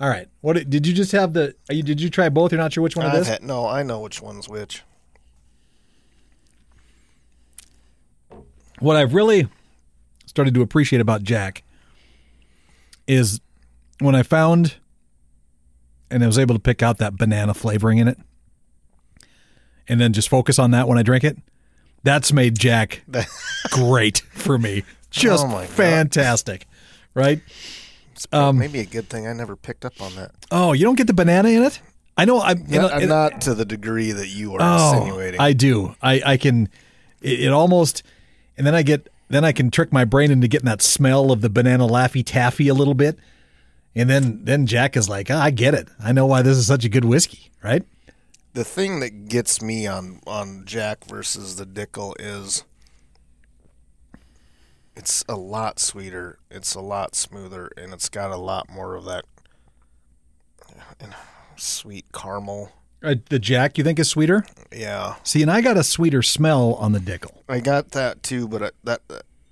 All 0.00 0.08
right, 0.08 0.28
what 0.40 0.70
did 0.70 0.86
you 0.86 0.94
just 0.94 1.12
have 1.12 1.34
the? 1.34 1.54
You, 1.68 1.82
did 1.82 2.00
you 2.00 2.08
try 2.08 2.30
both? 2.30 2.52
You're 2.52 2.60
not 2.60 2.72
sure 2.72 2.82
which 2.82 2.96
one 2.96 3.04
it 3.04 3.10
I've 3.10 3.20
is. 3.20 3.28
had, 3.28 3.42
no, 3.42 3.66
I 3.66 3.82
know 3.82 4.00
which 4.00 4.22
one's 4.22 4.48
which. 4.48 4.82
What 8.80 8.96
I've 8.96 9.14
really 9.14 9.48
started 10.26 10.54
to 10.54 10.62
appreciate 10.62 11.00
about 11.00 11.22
Jack 11.22 11.62
is 13.06 13.40
when 14.00 14.14
I 14.14 14.22
found 14.22 14.76
and 16.10 16.22
I 16.22 16.26
was 16.26 16.38
able 16.38 16.54
to 16.54 16.60
pick 16.60 16.82
out 16.82 16.98
that 16.98 17.16
banana 17.16 17.54
flavoring 17.54 17.98
in 17.98 18.08
it 18.08 18.18
and 19.88 20.00
then 20.00 20.12
just 20.12 20.28
focus 20.28 20.58
on 20.58 20.70
that 20.72 20.88
when 20.88 20.98
I 20.98 21.02
drink 21.02 21.24
it. 21.24 21.36
That's 22.02 22.32
made 22.32 22.58
Jack 22.58 23.02
great 23.70 24.18
for 24.32 24.58
me. 24.58 24.84
Just 25.10 25.44
Oh 25.46 25.60
fantastic. 25.66 26.66
Right? 27.14 27.40
Um, 28.32 28.58
Maybe 28.58 28.80
a 28.80 28.84
good 28.86 29.08
thing 29.08 29.26
I 29.26 29.32
never 29.32 29.56
picked 29.56 29.84
up 29.84 30.00
on 30.00 30.14
that. 30.16 30.32
Oh, 30.50 30.72
you 30.72 30.84
don't 30.84 30.96
get 30.96 31.06
the 31.06 31.14
banana 31.14 31.48
in 31.48 31.62
it? 31.64 31.80
I 32.16 32.24
know 32.26 32.40
I'm 32.40 32.58
you 32.58 32.64
Yeah, 32.68 32.80
know, 32.82 32.88
I'm 32.88 33.02
it- 33.02 33.06
not 33.08 33.40
to 33.42 33.54
the 33.54 33.64
degree 33.64 34.12
that 34.12 34.28
you 34.28 34.54
are 34.54 34.58
Oh, 34.60 34.92
insinuating. 34.98 35.40
I 35.40 35.52
do. 35.52 35.94
I, 36.02 36.22
I 36.24 36.36
can. 36.36 36.68
It, 37.22 37.40
it 37.44 37.52
almost, 37.52 38.02
and 38.60 38.66
then 38.66 38.74
I 38.74 38.82
get, 38.82 39.08
then 39.30 39.42
I 39.42 39.52
can 39.52 39.70
trick 39.70 39.90
my 39.90 40.04
brain 40.04 40.30
into 40.30 40.46
getting 40.46 40.66
that 40.66 40.82
smell 40.82 41.32
of 41.32 41.40
the 41.40 41.48
banana 41.48 41.88
laffy 41.88 42.22
taffy 42.22 42.68
a 42.68 42.74
little 42.74 42.92
bit, 42.92 43.18
And 43.94 44.10
then 44.10 44.44
then 44.44 44.66
Jack 44.66 44.98
is 44.98 45.08
like, 45.08 45.30
"Ah, 45.30 45.42
I 45.44 45.50
get 45.50 45.72
it. 45.72 45.88
I 45.98 46.12
know 46.12 46.26
why 46.26 46.42
this 46.42 46.58
is 46.58 46.66
such 46.66 46.84
a 46.84 46.90
good 46.90 47.06
whiskey, 47.06 47.50
right? 47.64 47.82
The 48.52 48.62
thing 48.62 49.00
that 49.00 49.28
gets 49.28 49.62
me 49.62 49.86
on 49.86 50.20
on 50.26 50.64
Jack 50.66 51.06
versus 51.06 51.56
the 51.56 51.64
Dickel 51.64 52.12
is 52.18 52.64
it's 54.94 55.24
a 55.26 55.36
lot 55.36 55.80
sweeter, 55.80 56.38
it's 56.50 56.74
a 56.74 56.82
lot 56.82 57.14
smoother, 57.14 57.70
and 57.78 57.94
it's 57.94 58.10
got 58.10 58.30
a 58.30 58.36
lot 58.36 58.68
more 58.68 58.94
of 58.94 59.06
that 59.06 59.24
uh, 61.00 61.06
sweet 61.56 62.04
caramel. 62.12 62.72
Uh, 63.02 63.14
the 63.30 63.38
Jack 63.38 63.78
you 63.78 63.84
think 63.84 63.98
is 63.98 64.08
sweeter? 64.10 64.44
Yeah, 64.72 65.16
See, 65.24 65.40
and 65.42 65.50
I 65.50 65.62
got 65.62 65.76
a 65.78 65.82
sweeter 65.84 66.22
smell 66.22 66.74
on 66.74 66.92
the 66.92 66.98
Dickel. 66.98 67.32
I 67.48 67.60
got 67.60 67.92
that 67.92 68.22
too, 68.22 68.46
but 68.46 68.62
I, 68.62 68.70
that 68.84 69.00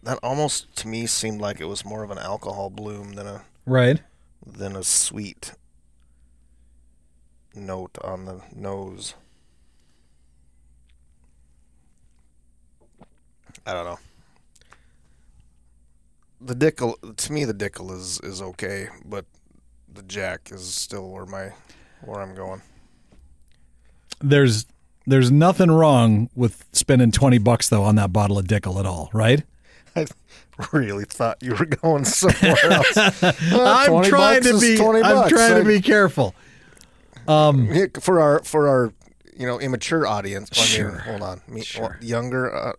that 0.02 0.18
almost 0.22 0.74
to 0.76 0.88
me 0.88 1.06
seemed 1.06 1.40
like 1.40 1.60
it 1.60 1.64
was 1.64 1.84
more 1.84 2.04
of 2.04 2.10
an 2.10 2.18
alcohol 2.18 2.68
bloom 2.70 3.14
than 3.14 3.26
a 3.26 3.42
Right. 3.66 4.02
than 4.46 4.76
a 4.76 4.84
sweet 4.84 5.52
note 7.54 7.96
on 8.04 8.26
the 8.26 8.40
nose. 8.54 9.14
I 13.66 13.72
don't 13.74 13.84
know. 13.84 13.98
The 16.40 16.54
Dickel 16.54 17.16
to 17.16 17.32
me 17.32 17.44
the 17.44 17.54
Dickel 17.54 17.90
is 17.96 18.20
is 18.20 18.40
okay, 18.40 18.88
but 19.04 19.24
the 19.92 20.02
Jack 20.02 20.50
is 20.52 20.72
still 20.74 21.10
where 21.10 21.26
my 21.26 21.50
where 22.02 22.20
I'm 22.20 22.34
going. 22.34 22.62
There's 24.20 24.66
there's 25.06 25.30
nothing 25.30 25.70
wrong 25.70 26.28
with 26.34 26.64
spending 26.72 27.10
20 27.12 27.38
bucks 27.38 27.68
though 27.68 27.82
on 27.82 27.94
that 27.96 28.12
bottle 28.12 28.38
of 28.38 28.46
Dickel 28.46 28.78
at 28.78 28.86
all, 28.86 29.08
right? 29.12 29.42
I 29.96 30.06
really 30.72 31.04
thought 31.04 31.38
you 31.42 31.54
were 31.54 31.64
going 31.66 32.04
somewhere 32.04 32.56
else. 32.64 32.96
Well, 32.96 33.66
I'm 33.66 33.88
20 33.90 34.08
trying 34.08 34.42
to 34.42 34.60
be 34.60 34.76
20 34.76 35.02
I'm 35.02 35.14
bucks. 35.16 35.30
trying 35.30 35.52
I- 35.54 35.58
to 35.58 35.64
be 35.64 35.80
careful. 35.80 36.34
Yeah, 37.28 37.86
for 38.00 38.20
our 38.20 38.42
for 38.42 38.68
our 38.68 38.92
you 39.36 39.46
know 39.46 39.60
immature 39.60 40.06
audience. 40.06 40.50
I 40.52 40.62
Sure. 40.62 40.90
mean, 40.90 40.98
hold 41.00 41.22
on, 41.22 41.40
me, 41.48 41.62
Sure. 41.62 41.98
younger. 42.00 42.54
Uh, 42.54 42.72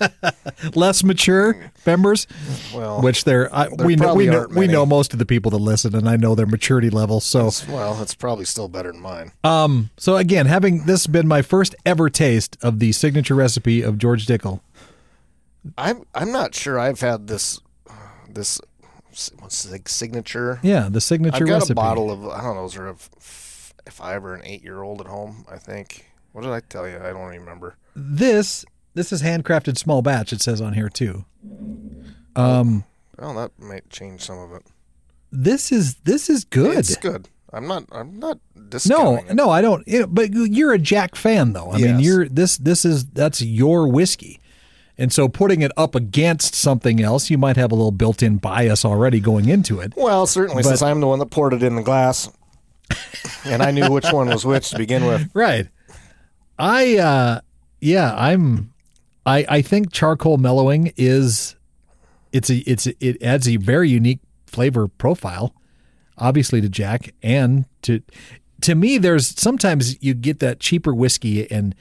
Less 0.74 1.04
mature 1.04 1.70
members, 1.86 2.26
well, 2.74 3.00
which 3.02 3.24
they're 3.24 3.54
I, 3.54 3.68
we 3.68 3.96
know 3.96 4.14
we 4.14 4.26
know 4.26 4.46
we 4.50 4.66
know 4.66 4.84
most 4.86 5.12
of 5.12 5.18
the 5.18 5.26
people 5.26 5.50
that 5.52 5.58
listen 5.58 5.94
and 5.94 6.08
I 6.08 6.16
know 6.16 6.34
their 6.34 6.46
maturity 6.46 6.90
level. 6.90 7.20
So 7.20 7.40
it's- 7.48 7.68
well, 7.68 8.00
it's 8.02 8.14
probably 8.14 8.44
still 8.44 8.68
better 8.68 8.92
than 8.92 9.00
mine. 9.00 9.32
Um, 9.44 9.90
so 9.96 10.16
again, 10.16 10.46
having 10.46 10.86
this 10.86 11.06
been 11.06 11.28
my 11.28 11.42
first 11.42 11.74
ever 11.86 12.10
taste 12.10 12.56
of 12.62 12.78
the 12.78 12.92
signature 12.92 13.34
recipe 13.34 13.82
of 13.82 13.98
George 13.98 14.26
Dickel. 14.26 14.60
I'm 15.78 16.04
I'm 16.14 16.30
not 16.32 16.54
sure 16.54 16.78
I've 16.78 17.00
had 17.00 17.26
this 17.26 17.60
this 18.28 18.60
what's 19.38 19.66
signature. 19.90 20.60
Yeah, 20.62 20.88
the 20.90 21.00
signature 21.00 21.36
I've 21.44 21.46
got 21.48 21.54
recipe. 21.54 21.72
a 21.72 21.74
bottle 21.76 22.10
of 22.10 22.26
I 22.28 22.42
don't 22.42 22.56
know, 22.56 22.64
is 22.66 22.74
there 22.74 22.88
a 22.88 22.92
f- 22.94 23.74
five 23.88 24.24
or 24.24 24.34
an 24.34 24.42
eight 24.44 24.62
year 24.62 24.82
old 24.82 25.00
at 25.00 25.06
home? 25.06 25.44
I 25.50 25.56
think. 25.58 26.06
What 26.32 26.42
did 26.42 26.50
I 26.50 26.60
tell 26.60 26.88
you? 26.88 26.96
I 26.98 27.10
don't 27.12 27.28
remember. 27.28 27.76
This 27.94 28.64
this 28.94 29.12
is 29.12 29.22
handcrafted 29.22 29.76
small 29.78 30.02
batch. 30.02 30.32
It 30.32 30.40
says 30.40 30.60
on 30.60 30.72
here 30.74 30.88
too. 30.88 31.24
Um, 32.36 32.84
Well, 33.18 33.34
that 33.34 33.52
might 33.58 33.88
change 33.90 34.22
some 34.22 34.38
of 34.38 34.52
it. 34.52 34.62
this 35.30 35.70
is 35.72 35.94
this 36.04 36.28
is 36.30 36.44
good. 36.44 36.78
It's 36.78 36.96
good. 36.96 37.28
I'm 37.52 37.68
not. 37.68 37.84
I'm 37.92 38.18
not 38.18 38.38
No, 38.86 39.16
it. 39.16 39.32
no, 39.34 39.48
I 39.50 39.60
don't. 39.62 39.86
You 39.86 40.00
know, 40.00 40.06
but 40.08 40.32
you're 40.32 40.72
a 40.72 40.78
Jack 40.78 41.14
fan, 41.14 41.52
though. 41.52 41.70
I 41.70 41.78
mean, 41.78 42.00
you're 42.00 42.28
this. 42.28 42.56
This 42.58 42.84
is 42.84 43.04
that's 43.06 43.40
your 43.40 43.86
whiskey, 43.86 44.40
and 44.98 45.12
so 45.12 45.28
putting 45.28 45.62
it 45.62 45.70
up 45.76 45.94
against 45.94 46.56
something 46.56 47.00
else, 47.00 47.30
you 47.30 47.38
might 47.38 47.56
have 47.56 47.70
a 47.70 47.76
little 47.76 47.92
built-in 47.92 48.38
bias 48.38 48.84
already 48.84 49.20
going 49.20 49.48
into 49.48 49.78
it. 49.78 49.92
Well, 49.96 50.26
certainly, 50.26 50.64
But- 50.64 50.70
since 50.70 50.82
I'm 50.82 50.98
the 51.00 51.06
one 51.06 51.20
that 51.20 51.26
poured 51.30 51.52
it 51.52 51.62
in 51.62 51.76
the 51.76 51.82
glass, 51.84 52.28
and 53.44 53.62
I 53.62 53.70
knew 53.70 53.88
which 53.88 54.10
one 54.12 54.26
was 54.28 54.44
which 54.44 54.70
to 54.70 54.78
begin 54.78 55.04
with. 55.06 55.30
Right. 55.34 55.68
I 56.58 56.96
uh 56.98 57.40
yeah, 57.80 58.14
I'm 58.16 58.72
I 59.26 59.46
I 59.48 59.62
think 59.62 59.92
charcoal 59.92 60.36
mellowing 60.38 60.92
is 60.96 61.56
it's 62.32 62.50
a 62.50 62.56
it's 62.58 62.86
a, 62.86 62.94
it 63.04 63.22
adds 63.22 63.48
a 63.48 63.56
very 63.56 63.88
unique 63.88 64.20
flavor 64.46 64.86
profile 64.88 65.54
obviously 66.16 66.60
to 66.60 66.68
Jack 66.68 67.12
and 67.22 67.64
to 67.82 68.00
to 68.60 68.74
me 68.74 68.98
there's 68.98 69.38
sometimes 69.40 70.00
you 70.02 70.14
get 70.14 70.38
that 70.40 70.60
cheaper 70.60 70.94
whiskey 70.94 71.50
and 71.50 71.74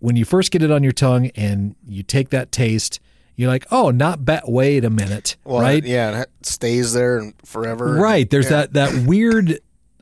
when 0.00 0.16
you 0.16 0.24
first 0.24 0.50
get 0.50 0.62
it 0.62 0.70
on 0.70 0.82
your 0.82 0.92
tongue 0.92 1.30
and 1.36 1.76
you 1.86 2.02
take 2.02 2.30
that 2.30 2.50
taste 2.52 3.00
you're 3.36 3.48
like, 3.48 3.66
"Oh, 3.72 3.90
not 3.90 4.24
bad. 4.24 4.44
Wait 4.46 4.84
a 4.84 4.90
minute." 4.90 5.36
Well, 5.44 5.60
right? 5.60 5.82
Yeah, 5.82 6.10
and 6.12 6.20
it 6.22 6.30
stays 6.42 6.92
there 6.92 7.32
forever. 7.44 7.94
Right. 7.94 8.30
There's 8.30 8.44
Yeah. 8.44 8.66
that 8.66 8.72
that 8.74 9.06
weird. 9.06 9.58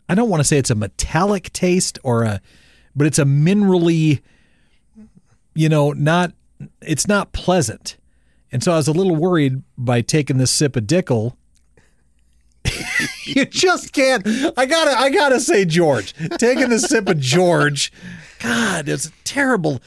I 0.06 0.14
don't 0.14 0.28
want 0.28 0.40
to 0.40 0.44
say 0.44 0.58
it's 0.58 0.68
a 0.68 0.74
metallic 0.74 1.50
taste 1.54 1.98
or 2.02 2.24
a, 2.24 2.42
but 2.94 3.06
it's 3.06 3.18
a 3.18 3.24
minerally. 3.24 4.20
You 5.54 5.70
know, 5.70 5.92
not. 5.92 6.34
It's 6.80 7.06
not 7.08 7.32
pleasant, 7.32 7.96
and 8.50 8.62
so 8.62 8.72
I 8.72 8.76
was 8.76 8.88
a 8.88 8.92
little 8.92 9.16
worried 9.16 9.62
by 9.78 10.00
taking 10.00 10.38
this 10.38 10.50
sip 10.50 10.76
of 10.76 10.84
Dickel. 10.84 11.36
you 13.24 13.44
just 13.44 13.92
can't. 13.92 14.26
I 14.56 14.66
gotta. 14.66 14.92
I 14.98 15.10
gotta 15.10 15.40
say, 15.40 15.64
George, 15.64 16.14
taking 16.38 16.68
the 16.70 16.78
sip 16.78 17.08
of 17.08 17.18
George. 17.18 17.92
God, 18.40 18.88
it's 18.88 19.10
terrible. 19.24 19.80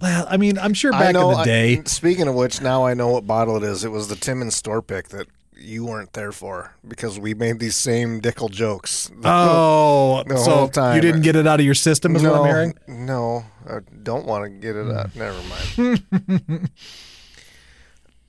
Well, 0.00 0.26
I 0.28 0.36
mean, 0.38 0.58
I'm 0.58 0.74
sure 0.74 0.94
I 0.94 0.98
back 1.00 1.14
know, 1.14 1.30
in 1.30 1.34
the 1.36 1.42
I- 1.42 1.44
day. 1.44 1.82
speaking 1.84 2.26
of 2.28 2.34
which, 2.34 2.60
now 2.62 2.86
I 2.86 2.94
know 2.94 3.08
what 3.08 3.26
bottle 3.26 3.56
it 3.56 3.62
is. 3.62 3.84
It 3.84 3.90
was 3.90 4.08
the 4.08 4.16
Tim 4.16 4.40
and 4.42 4.52
Store 4.52 4.80
pick 4.82 5.08
that 5.08 5.26
you 5.64 5.84
weren't 5.84 6.12
there 6.12 6.32
for 6.32 6.74
because 6.86 7.18
we 7.18 7.34
made 7.34 7.58
these 7.58 7.76
same 7.76 8.20
Dickel 8.20 8.50
jokes. 8.50 9.10
oh, 9.24 10.22
the 10.26 10.36
so 10.36 10.50
whole 10.50 10.68
time. 10.68 10.96
you 10.96 11.00
didn't 11.02 11.22
get 11.22 11.36
it 11.36 11.46
out 11.46 11.60
of 11.60 11.66
your 11.66 11.74
system, 11.74 12.16
is 12.16 12.22
no, 12.22 12.32
what 12.32 12.40
I'm 12.40 12.46
hearing. 12.46 12.74
no, 12.86 13.44
I 13.68 13.78
don't 14.02 14.26
want 14.26 14.44
to 14.44 14.50
get 14.50 14.76
it 14.76 14.90
out. 14.90 15.14
Never 15.16 15.40
mind. 15.48 16.70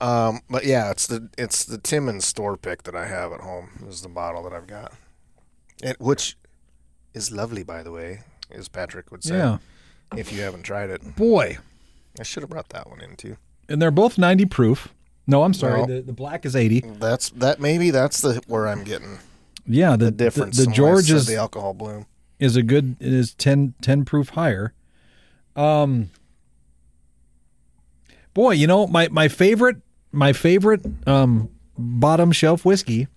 um, 0.00 0.40
but 0.48 0.64
yeah, 0.64 0.90
it's 0.90 1.06
the 1.06 1.28
it's 1.38 1.64
the 1.64 1.78
Tim 1.78 2.08
and 2.08 2.22
Store 2.22 2.56
pick 2.56 2.84
that 2.84 2.94
I 2.94 3.06
have 3.06 3.32
at 3.32 3.40
home. 3.40 3.86
Is 3.88 4.02
the 4.02 4.08
bottle 4.08 4.42
that 4.44 4.52
I've 4.52 4.66
got, 4.66 4.92
it, 5.82 6.00
which 6.00 6.36
is 7.14 7.30
lovely, 7.30 7.62
by 7.62 7.82
the 7.82 7.92
way, 7.92 8.20
as 8.50 8.68
Patrick 8.68 9.10
would 9.10 9.24
say. 9.24 9.38
Yeah. 9.38 9.58
If 10.16 10.32
you 10.32 10.42
haven't 10.42 10.62
tried 10.62 10.90
it, 10.90 11.16
Boy. 11.16 11.58
I 12.18 12.22
should 12.22 12.42
have 12.42 12.50
brought 12.50 12.68
that 12.70 12.88
one 12.88 13.00
in 13.00 13.16
too. 13.16 13.36
And 13.68 13.82
they're 13.82 13.90
both 13.90 14.16
90 14.16 14.46
proof. 14.46 14.88
No, 15.26 15.42
I'm 15.42 15.54
sorry. 15.54 15.80
No. 15.80 15.86
The, 15.96 16.02
the 16.02 16.12
black 16.12 16.46
is 16.46 16.54
80. 16.54 16.80
That's 16.98 17.30
that. 17.30 17.60
Maybe 17.60 17.90
that's 17.90 18.20
the 18.20 18.40
where 18.46 18.68
I'm 18.68 18.84
getting 18.84 19.18
Yeah, 19.66 19.96
the, 19.96 20.06
the 20.06 20.10
difference. 20.12 20.56
The, 20.56 20.66
the 20.66 20.70
George 20.72 21.10
is, 21.10 21.26
the 21.26 21.36
alcohol 21.36 21.74
bloom. 21.74 22.06
is 22.38 22.56
a 22.56 22.62
good. 22.62 22.96
It 23.00 23.12
is 23.12 23.34
10, 23.34 23.74
10 23.80 24.04
proof 24.04 24.30
higher. 24.30 24.72
Um, 25.56 26.10
boy, 28.34 28.52
you 28.52 28.66
know 28.66 28.86
my 28.86 29.08
my 29.08 29.28
favorite 29.28 29.78
my 30.12 30.32
favorite 30.32 30.82
um 31.06 31.48
bottom 31.78 32.30
shelf 32.32 32.64
whiskey 32.64 33.08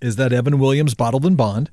is 0.00 0.16
that 0.16 0.32
Evan 0.32 0.58
Williams 0.58 0.94
bottled 0.94 1.24
and 1.26 1.36
bond. 1.36 1.70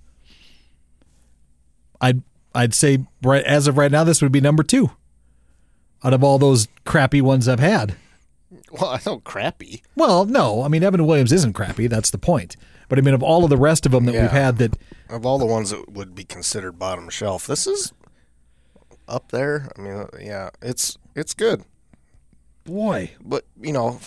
I'd 2.01 2.21
I'd 2.53 2.73
say 2.73 2.99
right 3.21 3.43
as 3.45 3.67
of 3.67 3.77
right 3.77 3.91
now 3.91 4.03
this 4.03 4.21
would 4.21 4.31
be 4.31 4.41
number 4.41 4.63
two 4.63 4.91
out 6.03 6.13
of 6.13 6.23
all 6.23 6.37
those 6.37 6.67
crappy 6.85 7.21
ones 7.21 7.47
I've 7.47 7.59
had. 7.61 7.95
Well, 8.81 8.89
I 8.89 8.99
know 9.05 9.19
crappy. 9.19 9.83
Well, 9.95 10.25
no, 10.25 10.63
I 10.63 10.67
mean 10.67 10.81
Evan 10.83 11.05
Williams 11.05 11.31
isn't 11.31 11.53
crappy. 11.53 11.85
That's 11.87 12.09
the 12.09 12.17
point. 12.17 12.55
But 12.89 12.97
I 12.97 13.01
mean, 13.01 13.13
of 13.13 13.21
all 13.23 13.43
of 13.43 13.49
the 13.51 13.57
rest 13.57 13.85
of 13.85 13.91
them 13.91 14.05
that 14.05 14.13
Yeah. 14.13 14.23
we've 14.23 14.31
had, 14.31 14.57
that 14.57 14.77
Of 15.09 15.25
all 15.25 15.37
the 15.37 15.45
ones 15.45 15.69
that 15.69 15.91
would 15.91 16.15
be 16.15 16.23
considered 16.23 16.79
bottom 16.79 17.09
shelf, 17.09 17.45
this 17.47 17.67
is 17.67 17.93
up 19.07 19.31
there. 19.31 19.69
I 19.77 19.81
mean, 19.81 19.93
uh, 19.93 20.07
yeah, 20.19 20.49
it's 20.61 20.97
it's 21.15 21.33
good. 21.35 21.63
boy, 22.63 23.11
But 23.23 23.45
you 23.61 23.73
know, 23.73 23.99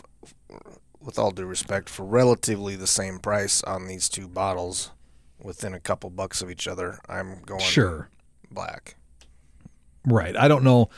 with 1.01 1.19
all 1.19 1.31
due 1.31 1.47
respect, 1.47 1.89
for 1.89 2.05
relatively 2.05 2.75
the 2.75 2.87
same 2.89 3.19
price 3.21 3.63
on 3.63 3.87
these 3.87 4.09
two 4.09 4.27
bottles, 4.29 4.91
within 5.41 5.75
a 5.75 5.81
couple 5.81 6.11
bucks 6.11 6.43
of 6.43 6.51
each 6.51 6.67
other, 6.67 6.99
I'm 7.09 7.41
going 7.43 7.61
sure, 7.61 8.09
black. 8.51 8.97
right? 10.05 10.37
I 10.37 10.49
don't 10.49 10.65
know. 10.65 10.91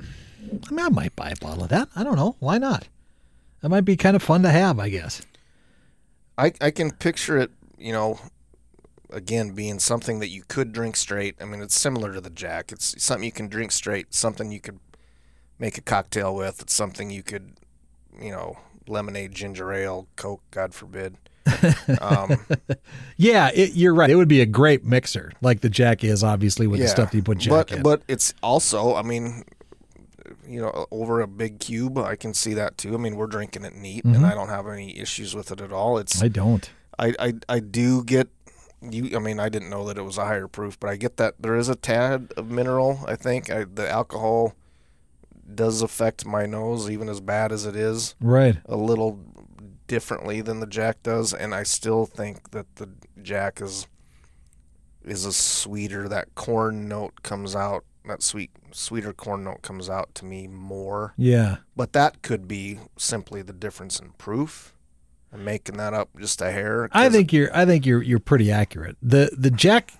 I 0.00 0.70
mean, 0.70 0.84
I 0.84 0.88
might 0.88 1.16
buy 1.16 1.30
a 1.30 1.36
bottle 1.36 1.64
of 1.64 1.70
that. 1.70 1.88
I 1.96 2.04
don't 2.04 2.16
know. 2.16 2.36
Why 2.38 2.58
not? 2.58 2.88
That 3.60 3.68
might 3.70 3.84
be 3.84 3.96
kind 3.96 4.16
of 4.16 4.22
fun 4.22 4.42
to 4.42 4.50
have, 4.50 4.78
I 4.78 4.88
guess. 4.88 5.22
I 6.36 6.52
I 6.60 6.70
can 6.70 6.90
picture 6.92 7.38
it. 7.38 7.50
You 7.76 7.92
know, 7.92 8.18
again 9.10 9.50
being 9.50 9.78
something 9.78 10.18
that 10.20 10.28
you 10.28 10.42
could 10.46 10.72
drink 10.72 10.96
straight. 10.96 11.36
I 11.40 11.44
mean, 11.44 11.60
it's 11.60 11.78
similar 11.78 12.12
to 12.12 12.20
the 12.20 12.30
Jack. 12.30 12.72
It's 12.72 13.02
something 13.02 13.24
you 13.24 13.32
can 13.32 13.48
drink 13.48 13.72
straight. 13.72 14.14
Something 14.14 14.50
you 14.52 14.60
could 14.60 14.78
make 15.58 15.78
a 15.78 15.80
cocktail 15.80 16.34
with. 16.34 16.60
It's 16.62 16.74
something 16.74 17.10
you 17.10 17.22
could, 17.22 17.54
you 18.20 18.30
know, 18.30 18.58
lemonade, 18.86 19.32
ginger 19.32 19.72
ale, 19.72 20.08
Coke, 20.16 20.42
God 20.50 20.74
forbid. 20.74 21.16
Um, 22.00 22.36
Yeah, 23.16 23.50
it, 23.52 23.74
you're 23.74 23.94
right. 23.94 24.10
It 24.10 24.14
would 24.14 24.28
be 24.28 24.40
a 24.40 24.46
great 24.46 24.84
mixer, 24.84 25.32
like 25.40 25.60
the 25.60 25.68
Jack 25.70 26.04
is, 26.04 26.22
obviously, 26.22 26.68
with 26.68 26.78
the 26.78 26.86
stuff 26.86 27.12
you 27.12 27.22
put 27.22 27.38
Jack 27.38 27.50
but 27.50 27.72
in. 27.72 27.82
but 27.82 28.02
it's 28.06 28.32
also, 28.42 28.94
I 28.94 29.02
mean, 29.02 29.42
you 30.48 30.60
know, 30.60 30.86
over 30.90 31.20
a 31.20 31.26
big 31.26 31.60
cube, 31.60 31.98
I 31.98 32.16
can 32.16 32.34
see 32.34 32.54
that 32.54 32.78
too. 32.78 32.94
I 32.94 32.98
mean, 32.98 33.16
we're 33.16 33.26
drinking 33.26 33.64
it 33.64 33.74
neat, 33.74 34.04
and 34.04 34.16
mm-hmm. 34.16 34.24
I 34.24 34.34
don't 34.34 34.48
have 34.48 34.66
any 34.66 34.98
issues 34.98 35.34
with 35.34 35.50
it 35.52 35.60
at 35.60 35.72
all. 35.72 35.98
It's 35.98 36.22
I 36.22 36.28
don't. 36.28 36.68
I, 36.98 37.14
I 37.18 37.34
I 37.48 37.60
do 37.60 38.02
get 38.04 38.28
you. 38.80 39.16
I 39.16 39.18
mean, 39.18 39.38
I 39.38 39.48
didn't 39.48 39.70
know 39.70 39.86
that 39.86 39.98
it 39.98 40.02
was 40.02 40.18
a 40.18 40.24
higher 40.24 40.48
proof, 40.48 40.78
but 40.80 40.90
I 40.90 40.96
get 40.96 41.16
that 41.18 41.34
there 41.38 41.56
is 41.56 41.68
a 41.68 41.76
tad 41.76 42.32
of 42.36 42.50
mineral. 42.50 43.00
I 43.06 43.16
think 43.16 43.50
I, 43.50 43.64
the 43.64 43.88
alcohol 43.88 44.54
does 45.54 45.82
affect 45.82 46.26
my 46.26 46.46
nose, 46.46 46.90
even 46.90 47.08
as 47.08 47.20
bad 47.20 47.52
as 47.52 47.64
it 47.64 47.74
is, 47.74 48.14
Right. 48.20 48.58
a 48.66 48.76
little 48.76 49.18
differently 49.86 50.40
than 50.40 50.60
the 50.60 50.66
Jack 50.66 51.02
does, 51.02 51.32
and 51.32 51.54
I 51.54 51.62
still 51.62 52.04
think 52.06 52.50
that 52.50 52.76
the 52.76 52.90
Jack 53.22 53.60
is 53.60 53.86
is 55.04 55.24
a 55.24 55.32
sweeter. 55.32 56.08
That 56.08 56.34
corn 56.34 56.88
note 56.88 57.22
comes 57.22 57.56
out. 57.56 57.84
That 58.08 58.22
sweet, 58.22 58.50
sweeter 58.72 59.12
corn 59.12 59.44
note 59.44 59.62
comes 59.62 59.88
out 59.88 60.14
to 60.16 60.24
me 60.24 60.46
more. 60.48 61.14
Yeah. 61.16 61.58
But 61.76 61.92
that 61.92 62.22
could 62.22 62.48
be 62.48 62.78
simply 62.96 63.42
the 63.42 63.52
difference 63.52 64.00
in 64.00 64.10
proof. 64.18 64.74
I'm 65.32 65.44
making 65.44 65.76
that 65.76 65.92
up 65.94 66.08
just 66.18 66.40
a 66.40 66.50
hair. 66.50 66.88
I 66.92 67.10
think 67.10 67.32
you're 67.32 67.54
I 67.54 67.64
think 67.66 67.84
you're 67.86 68.02
you're 68.02 68.18
pretty 68.18 68.50
accurate. 68.50 68.96
The 69.02 69.30
the 69.36 69.50
Jack 69.50 69.92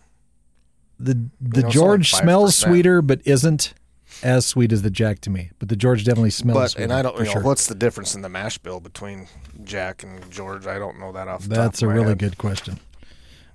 the 0.99 1.29
the 1.41 1.63
know, 1.63 1.69
George 1.69 2.13
only 2.15 2.25
smells 2.25 2.57
sweeter 2.57 3.03
but 3.03 3.21
isn't 3.27 3.75
as 4.23 4.47
sweet 4.47 4.73
as 4.73 4.81
the 4.83 4.91
Jack 4.91 5.21
to 5.21 5.31
me. 5.31 5.51
But 5.59 5.69
the 5.69 5.77
George 5.77 6.05
definitely 6.05 6.31
smells 6.31 6.59
But 6.59 6.71
sweeter. 6.71 6.85
and 6.85 6.93
I 6.95 7.03
don't 7.03 7.19
you 7.19 7.25
know 7.25 7.33
sure. 7.33 7.43
what's 7.43 7.67
the 7.67 7.75
difference 7.75 8.15
in 8.15 8.23
the 8.23 8.31
mash 8.31 8.57
bill 8.59 8.81
between 8.81 9.29
Jack 9.65 10.03
and 10.03 10.31
George. 10.31 10.67
I 10.67 10.79
don't 10.79 10.99
know 10.99 11.13
that 11.13 11.29
off. 11.29 11.43
The 11.43 11.49
That's 11.51 11.81
top 11.81 11.89
a 11.89 11.91
of 11.91 11.91
my 11.91 11.95
really 11.97 12.09
head. 12.13 12.19
good 12.21 12.39
question. 12.39 12.81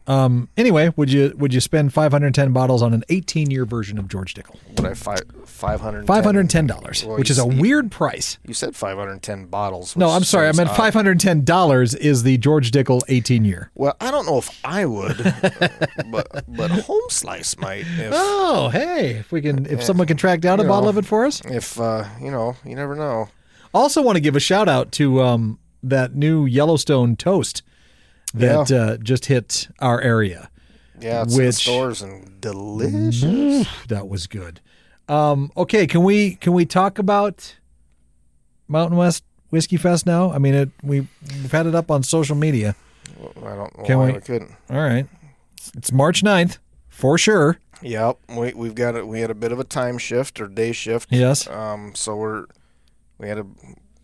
Um 0.06 0.50
anyway, 0.58 0.92
would 0.98 1.12
you 1.12 1.34
would 1.38 1.54
you 1.54 1.62
spend 1.62 1.94
510 1.94 2.52
bottles 2.52 2.82
on 2.82 2.94
an 2.94 3.04
18-year 3.10 3.66
version 3.66 3.98
of 3.98 4.08
George 4.10 4.34
Dickel? 4.34 4.58
Would 4.78 4.86
I 4.86 4.94
five 4.96 5.22
five 5.46 5.80
hundred 5.82 6.06
$510, 6.06 7.06
Well, 7.08 7.18
which 7.18 7.30
is 7.30 7.38
a 7.40 7.44
see- 7.44 7.60
weird 7.60 7.90
price. 7.92 8.38
You 8.46 8.54
said 8.54 8.76
five 8.76 8.98
hundred 8.98 9.22
ten 9.22 9.46
bottles. 9.46 9.96
No, 9.96 10.10
I'm 10.10 10.24
sorry. 10.26 10.48
I 10.50 10.52
meant 10.52 10.70
$510 10.72 11.96
is 11.98 12.24
the 12.24 12.38
George 12.38 12.72
Dickel 12.72 13.02
18 13.08 13.46
year. 13.46 13.72
Well, 13.76 13.96
I 14.02 14.12
don't 14.12 14.26
know 14.26 14.38
if 14.38 14.60
I 14.66 14.86
would, 14.86 15.18
but 16.12 16.44
but 16.48 16.72
Home 16.72 17.02
Slice 17.10 17.58
might. 17.58 17.86
If 17.98 18.12
Oh, 18.14 18.70
hey, 18.70 19.12
if 19.16 19.32
we 19.32 19.42
can 19.42 19.66
if 19.66 19.82
someone 19.84 20.08
can 20.08 20.18
track 20.18 20.42
down 20.42 20.60
a 20.60 20.64
You 20.64 20.70
bottle 20.70 20.90
of 20.90 20.98
it 20.98 21.06
for 21.06 21.26
us. 21.26 21.42
if 21.46 21.80
uh, 21.80 22.06
you 22.22 22.32
know, 22.32 22.56
you 22.66 22.76
never 22.76 22.96
know. 22.96 23.30
Also, 23.74 24.02
want 24.02 24.16
to 24.18 24.22
give 24.22 24.36
a 24.36 24.40
shout 24.40 24.68
out 24.70 24.92
to 24.94 25.22
um, 25.22 25.60
that 25.82 26.14
new 26.16 26.46
Yellowstone 26.46 27.16
toast 27.16 27.64
that 28.34 28.70
Yeah. 28.70 28.78
uh, 28.78 28.98
just 28.98 29.26
hit 29.28 29.68
our 29.80 30.02
area. 30.02 30.50
Yeah, 31.00 31.26
Which- 31.28 31.56
stores 31.56 32.02
and 32.02 32.40
delicious. 32.40 33.68
That 33.88 34.08
was 34.08 34.28
good. 34.28 34.62
Um, 35.10 35.52
okay, 35.58 35.86
can 35.88 36.04
we 36.04 36.36
can 36.36 36.54
we 36.54 36.66
talk 36.66 36.98
about 36.98 37.56
Mountain 38.68 38.98
West 38.98 39.24
Whiskey 39.50 39.78
Fest 39.78 40.06
now? 40.06 40.32
I 40.32 40.38
mean, 40.38 40.54
it, 40.54 40.70
we 40.82 41.02
we've 41.42 41.52
had 41.52 41.66
it 41.68 41.76
up 41.76 41.92
on 41.92 42.04
social 42.04 42.36
media. 42.36 42.76
I 43.20 43.56
don't 43.56 43.78
know 43.78 43.84
Can 43.86 43.98
why 43.98 44.06
we- 44.08 44.14
we 44.14 44.20
couldn't. 44.22 44.52
All 44.70 44.78
right, 44.78 45.06
it's 45.76 45.92
March 45.92 46.24
9th 46.24 46.58
for 46.90 47.18
sure. 47.18 47.58
Yep, 47.82 48.18
we 48.30 48.54
we've 48.54 48.76
got 48.76 48.96
it. 48.96 49.06
We 49.06 49.20
had 49.20 49.30
a 49.30 49.36
bit 49.36 49.52
of 49.52 49.60
a 49.60 49.66
time 49.66 49.98
shift 49.98 50.40
or 50.40 50.48
day 50.48 50.72
shift. 50.72 51.10
Yes. 51.12 51.48
Um, 51.50 51.94
so 51.96 52.16
we're 52.16 52.46
we 53.18 53.28
had 53.28 53.40
a 53.40 53.46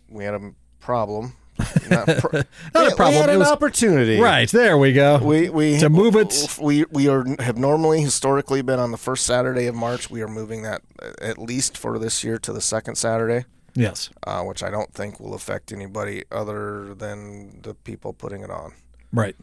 we 0.09 0.25
had 0.25 0.33
a 0.33 0.51
problem. 0.81 1.33
Not, 1.89 2.07
pro- 2.19 2.41
Not 2.73 2.91
a 2.91 2.95
We- 3.03 3.09
We 3.09 3.13
had 3.15 3.29
it 3.29 3.33
an 3.33 3.39
was- 3.39 3.47
opportunity. 3.49 4.19
Right 4.19 4.49
there 4.49 4.77
we 4.77 4.93
go. 4.93 5.17
We 5.17 5.49
we 5.49 5.77
To 5.79 5.89
move 5.89 6.15
it- 6.15 6.57
We 6.61 6.85
we 6.91 7.07
are 7.07 7.25
have 7.39 7.57
normally 7.57 8.01
historically 8.01 8.61
been 8.61 8.79
on 8.79 8.91
the 8.91 8.97
first 8.97 9.25
Saturday 9.25 9.67
of 9.67 9.75
March. 9.75 10.09
We 10.09 10.21
are 10.21 10.27
moving 10.27 10.61
that 10.63 10.81
uh, 11.01 11.11
at 11.21 11.37
least 11.37 11.77
for 11.77 11.99
this 11.99 12.23
year 12.23 12.37
to 12.39 12.53
the 12.53 12.61
second 12.61 12.95
Saturday, 12.95 13.45
yes, 13.75 14.09
uh, 14.25 14.41
which 14.43 14.63
I 14.63 14.69
don't 14.69 14.93
think 14.93 15.19
will 15.19 15.33
affect 15.33 15.71
anybody 15.71 16.23
other 16.31 16.93
than 16.95 17.61
the 17.61 17.73
people 17.73 18.13
putting 18.13 18.41
it 18.43 18.49
on. 18.51 18.73
right. 19.11 19.35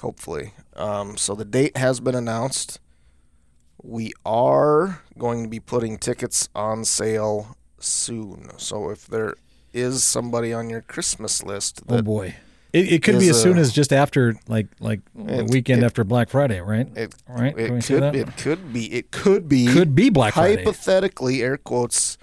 hopefully. 0.00 0.54
Um, 0.76 1.16
so 1.16 1.34
the 1.34 1.44
date 1.44 1.76
has 1.76 1.98
been 2.00 2.14
announced. 2.14 2.78
We 3.82 4.12
are 4.24 5.02
going 5.18 5.42
to 5.44 5.48
be 5.48 5.60
putting 5.60 5.98
tickets 5.98 6.48
on 6.54 6.84
sale 6.84 7.56
soon. 7.78 8.50
So 8.58 8.90
if 8.90 9.06
there 9.06 9.34
is 9.72 10.02
somebody 10.04 10.52
on 10.52 10.70
your 10.70 10.82
Christmas 10.82 11.42
list 11.42 11.82
Oh 11.88 12.02
boy, 12.02 12.34
it, 12.72 12.92
it 12.92 13.02
could 13.02 13.18
be 13.18 13.28
as 13.28 13.40
soon 13.40 13.56
uh, 13.58 13.60
as 13.60 13.72
just 13.72 13.92
after 13.92 14.34
like 14.48 14.66
like 14.80 15.00
the 15.14 15.40
It- 15.40 15.50
weekend 15.50 15.82
it- 15.82 15.86
after 15.86 16.04
Black 16.04 16.28
Friday, 16.30 16.60
right? 16.60 16.86
it, 16.96 17.14
right, 17.28 17.56
it 17.58 17.84
could 17.84 18.14
it 18.14 18.36
could 18.36 18.72
be 18.72 18.92
it 18.92 19.10
could 19.10 19.48
be 19.48 19.66
Could 19.66 19.94
be 19.94 20.10
Black 20.10 20.34
Friday. 20.34 20.56
hypothetically 20.56 21.42
air 21.42 21.56
quotes 21.56 22.18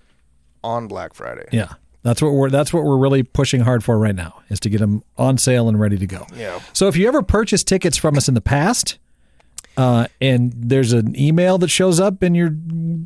on 0.64 0.88
Black 0.88 1.14
Friday. 1.14 1.46
Yeah, 1.52 1.74
that's 2.04 2.22
what 2.22 2.34
we're 2.34 2.50
that's 2.50 2.74
what 2.74 2.84
we're 2.84 2.98
really 2.98 3.24
pushing 3.24 3.62
hard 3.62 3.84
for 3.84 3.98
right 4.00 4.16
now 4.16 4.42
is 4.50 4.60
to 4.62 4.70
get 4.70 4.80
them 4.80 5.04
on 5.18 5.38
sale 5.38 5.68
and 5.70 5.80
ready 5.80 5.98
to 5.98 6.08
go. 6.08 6.26
Yeah. 6.36 6.60
So 6.74 6.88
if 6.88 6.96
you 6.98 7.08
ever 7.08 7.22
purchased 7.22 7.68
tickets 7.68 7.98
from 7.98 8.18
us 8.18 8.28
in 8.28 8.34
the 8.34 8.42
past, 8.42 8.98
uh, 9.78 10.08
and 10.22 10.54
there's 10.56 10.94
an 10.94 11.20
email 11.20 11.58
that 11.60 11.68
shows 11.70 12.00
up 12.00 12.24
in 12.24 12.34
your 12.36 12.50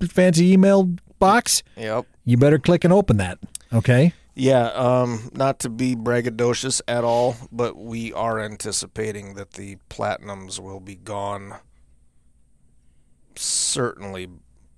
fancy 0.07 0.51
email 0.53 0.89
box, 1.19 1.63
Yep. 1.77 2.05
you 2.25 2.37
better 2.37 2.59
click 2.59 2.83
and 2.83 2.93
open 2.93 3.17
that. 3.17 3.39
Okay. 3.73 4.13
Yeah, 4.39 4.67
um, 4.67 5.29
not 5.33 5.59
to 5.59 5.69
be 5.69 5.95
braggadocious 5.95 6.81
at 6.87 7.03
all, 7.03 7.35
but 7.51 7.75
we 7.75 8.13
are 8.13 8.39
anticipating 8.39 9.33
that 9.33 9.51
the 9.53 9.77
platinums 9.89 10.59
will 10.59 10.79
be 10.79 10.95
gone 10.95 11.55
certainly 13.35 14.29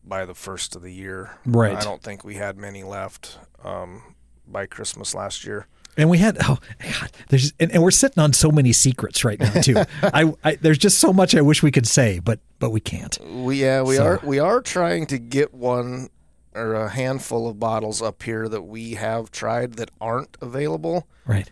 by 0.04 0.26
the 0.26 0.34
first 0.34 0.76
of 0.76 0.82
the 0.82 0.92
year. 0.92 1.38
Right. 1.46 1.78
I 1.78 1.82
don't 1.82 2.02
think 2.02 2.24
we 2.24 2.36
had 2.36 2.58
many 2.58 2.82
left 2.84 3.38
um, 3.64 4.16
by 4.48 4.66
Christmas 4.66 5.14
last 5.14 5.46
year. 5.46 5.68
And 5.98 6.10
we 6.10 6.18
had 6.20 6.38
oh 6.48 6.58
God, 6.80 7.12
there's 7.30 7.54
and, 7.60 7.70
and 7.72 7.84
we're 7.84 7.92
sitting 7.92 8.24
on 8.24 8.32
so 8.34 8.50
many 8.50 8.72
secrets 8.72 9.24
right 9.26 9.40
now 9.40 9.52
too. 9.62 9.76
I, 10.02 10.34
I 10.44 10.56
there's 10.56 10.78
just 10.78 11.00
so 11.00 11.12
much 11.12 11.36
I 11.36 11.42
wish 11.42 11.62
we 11.62 11.70
could 11.70 11.86
say, 11.88 12.20
but 12.20 12.40
but 12.60 12.70
we 12.72 12.80
can't. 12.80 13.18
We 13.24 13.62
yeah, 13.62 13.82
we 13.84 13.98
So- 13.98 14.06
are 14.06 14.20
we 14.24 14.40
are 14.40 14.62
trying 14.62 15.06
to 15.08 15.20
get 15.20 15.54
one 15.54 16.10
or 16.54 16.74
a 16.74 16.90
handful 16.90 17.48
of 17.48 17.60
bottles 17.60 18.02
up 18.02 18.24
here 18.24 18.48
that 18.50 18.64
we 18.64 18.94
have 18.96 19.32
tried 19.32 19.74
that 19.74 19.90
aren't 20.02 20.38
available, 20.42 21.08
Right. 21.26 21.50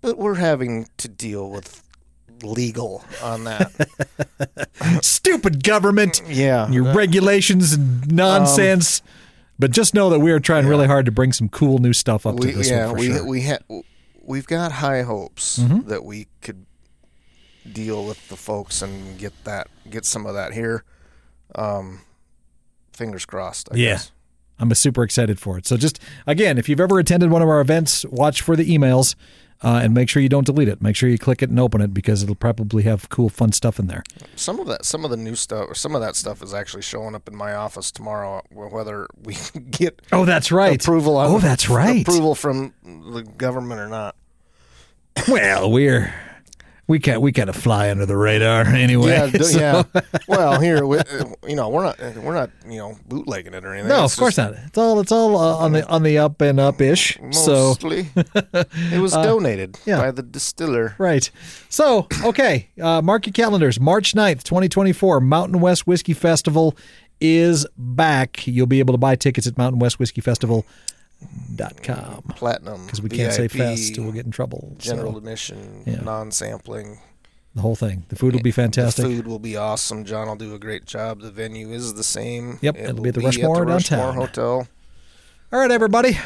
but 0.00 0.18
we're 0.18 0.34
having 0.36 0.88
to 0.98 1.08
deal 1.08 1.50
with 1.50 1.82
legal 2.42 3.04
on 3.22 3.44
that. 3.44 3.88
Stupid 5.02 5.64
government. 5.64 6.22
yeah. 6.26 6.68
your 6.70 6.92
regulations 6.94 7.72
and 7.72 8.10
nonsense. 8.12 9.02
but 9.58 9.70
just 9.70 9.94
know 9.94 10.10
that 10.10 10.20
we 10.20 10.30
are 10.32 10.40
trying 10.40 10.66
really 10.66 10.86
hard 10.86 11.06
to 11.06 11.12
bring 11.12 11.32
some 11.32 11.48
cool 11.48 11.78
new 11.78 11.92
stuff 11.92 12.26
up 12.26 12.36
we, 12.38 12.52
to 12.52 12.58
this 12.58 12.70
yeah, 12.70 12.86
one 12.86 12.94
for 12.94 13.00
we 13.00 13.06
sure. 13.06 13.26
we 13.26 13.42
ha- 13.42 13.82
we've 14.22 14.46
got 14.46 14.70
high 14.72 15.02
hopes 15.02 15.58
Mm-hmm. 15.58 15.88
that 15.88 16.04
we 16.04 16.28
could 16.40 16.64
deal 17.70 18.04
with 18.06 18.28
the 18.28 18.36
folks 18.36 18.82
and 18.82 19.18
get 19.18 19.32
that 19.44 19.66
get 19.90 20.04
some 20.04 20.24
of 20.26 20.34
that 20.34 20.52
here. 20.52 20.84
Um, 21.54 22.02
fingers 22.98 23.24
crossed. 23.24 23.68
I 23.72 23.76
Yeah. 23.76 23.92
guess. 23.92 24.12
I'm 24.60 24.74
super 24.74 25.04
excited 25.04 25.38
for 25.38 25.56
it. 25.56 25.66
So 25.66 25.76
just 25.76 26.00
again, 26.26 26.58
if 26.58 26.68
you've 26.68 26.80
ever 26.80 26.98
attended 26.98 27.30
one 27.30 27.42
of 27.42 27.48
our 27.48 27.60
events, 27.60 28.04
watch 28.06 28.42
for 28.42 28.56
the 28.56 28.68
emails 28.68 29.14
uh, 29.62 29.80
and 29.84 29.94
make 29.94 30.08
sure 30.08 30.20
you 30.20 30.28
don't 30.28 30.44
delete 30.46 30.66
it. 30.68 30.82
Make 30.82 30.96
sure 30.96 31.08
you 31.08 31.16
click 31.16 31.42
it 31.42 31.48
and 31.50 31.58
open 31.60 31.80
it 31.80 31.94
because 31.94 32.24
it'll 32.24 32.34
probably 32.34 32.82
have 32.82 33.08
cool, 33.08 33.28
fun 33.28 33.52
stuff 33.52 33.78
in 33.78 33.86
there. 33.86 34.02
Some 34.34 34.58
of 34.58 34.66
that, 34.66 34.84
some 34.84 35.04
of 35.04 35.10
the 35.12 35.16
new 35.16 35.36
stuff, 35.36 35.68
or 35.70 35.74
some 35.76 35.94
of 35.94 36.00
that 36.00 36.16
stuff 36.16 36.42
is 36.42 36.52
actually 36.52 36.82
showing 36.82 37.14
up 37.14 37.28
in 37.28 37.36
my 37.36 37.54
office 37.54 37.92
tomorrow. 37.92 38.42
Whether 38.50 39.06
we 39.22 39.36
get 39.70 40.02
Oh, 40.12 40.24
that's 40.24 40.50
right. 40.50 40.80
approval, 40.82 41.16
on, 41.18 41.30
Oh, 41.30 41.38
that's 41.38 41.68
right. 41.70 42.02
approval 42.02 42.34
from 42.34 42.74
the 42.84 43.22
government 43.22 43.80
or 43.80 43.88
not. 43.88 44.16
Well, 45.28 45.70
we're 45.70 46.12
we 46.88 46.98
can't 46.98 47.20
we 47.20 47.30
kind 47.32 47.48
of 47.48 47.54
fly 47.56 47.90
under 47.90 48.04
the 48.06 48.16
radar 48.16 48.64
anyway. 48.66 49.10
Yeah, 49.12 49.26
d- 49.30 49.38
so- 49.44 49.58
yeah. 49.60 49.82
Well, 50.26 50.60
here, 50.60 50.84
we, 50.84 50.98
uh, 50.98 51.24
you 51.46 51.54
know, 51.54 51.68
we're 51.68 51.84
not, 51.84 51.98
we're 52.16 52.34
not, 52.34 52.50
you 52.68 52.78
know, 52.78 52.96
bootlegging 53.06 53.54
it 53.54 53.64
or 53.64 53.72
anything. 53.74 53.88
No, 53.88 54.04
It's 54.04 54.14
of 54.14 54.18
course 54.18 54.36
just 54.36 54.50
not. 54.52 54.64
It's 54.66 54.78
all 54.78 54.98
it's 55.00 55.12
all 55.12 55.36
uh, 55.36 55.56
on 55.58 55.72
the 55.72 55.86
on 55.88 56.02
the 56.02 56.18
up 56.18 56.40
and 56.40 56.58
up 56.58 56.80
ish. 56.80 57.18
So 57.30 57.68
Mostly, 57.68 58.08
it 58.16 59.00
was 59.00 59.12
donated 59.12 59.76
Uh, 59.76 59.80
yeah. 59.84 59.98
by 59.98 60.10
the 60.10 60.22
distiller. 60.22 60.94
Right. 60.98 61.30
So, 61.68 62.08
okay, 62.24 62.68
uh, 62.80 63.02
mark 63.02 63.26
your 63.26 63.32
calendars. 63.34 63.78
March 63.78 64.14
9th, 64.14 64.42
2024, 64.42 65.20
Mountain 65.20 65.60
West 65.60 65.86
Whiskey 65.86 66.14
Festival 66.14 66.76
is 67.20 67.66
back. 67.76 68.46
You'll 68.46 68.66
be 68.66 68.78
able 68.78 68.94
to 68.94 68.98
buy 68.98 69.16
tickets 69.16 69.46
at 69.46 69.56
mountainwestwhiskeyfestival.com 71.22 72.22
Platinum. 72.36 72.84
because 72.86 73.02
we 73.02 73.08
can't 73.08 73.32
say 73.32 73.46
VIP, 73.46 73.52
fest 73.58 73.98
or 73.98 74.02
we'll 74.02 74.12
get 74.12 74.26
in 74.26 74.30
trouble. 74.32 74.76
So, 74.78 74.90
General 74.94 75.16
admission, 75.16 75.82
yeah. 75.86 76.00
non-sampling. 76.00 76.98
the 77.54 77.60
whole 77.62 77.76
thing. 77.76 78.04
The 78.08 78.16
food 78.16 78.34
will 78.34 78.42
be 78.42 78.50
fantastic. 78.52 79.04
The 79.04 79.10
food 79.16 79.26
will 79.26 79.38
be 79.38 79.56
awesome. 79.56 80.04
John 80.04 80.28
will 80.28 80.36
do 80.36 80.54
a 80.54 80.58
great 80.58 80.84
job. 80.86 81.20
The 81.20 81.30
venue 81.30 81.70
is 81.70 81.94
the 81.94 82.04
same. 82.04 82.58
Yep, 82.62 82.76
It 82.76 82.80
it'll 82.82 82.96
will 82.96 83.02
be 83.02 83.08
at 83.10 83.14
the 83.16 83.20
at 83.22 83.24
Rushmore 83.26 83.64
downtown. 83.64 84.14
Hotel. 84.14 84.68
All 85.52 85.58
right, 85.60 85.70
everybody. 85.70 86.18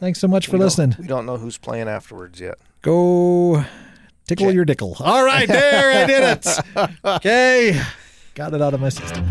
Thanks 0.00 0.18
so 0.18 0.26
much 0.28 0.46
for 0.46 0.52
We 0.52 0.58
don't- 0.58 0.66
listening. 0.66 0.96
We 0.98 1.06
don't 1.06 1.26
know 1.26 1.36
who's 1.36 1.58
playing 1.58 1.88
afterwards 1.88 2.40
yet. 2.40 2.58
Go 2.82 3.64
tickle 4.26 4.52
your 4.52 4.64
dickle. 4.64 4.96
All 5.00 5.24
right, 5.24 5.46
there, 5.48 6.02
I 6.04 6.06
did 6.06 6.22
it. 6.24 6.46
Okay, 7.04 7.80
got 8.34 8.52
it 8.54 8.60
out 8.60 8.74
of 8.74 8.80
my 8.80 8.88
system. 8.88 9.30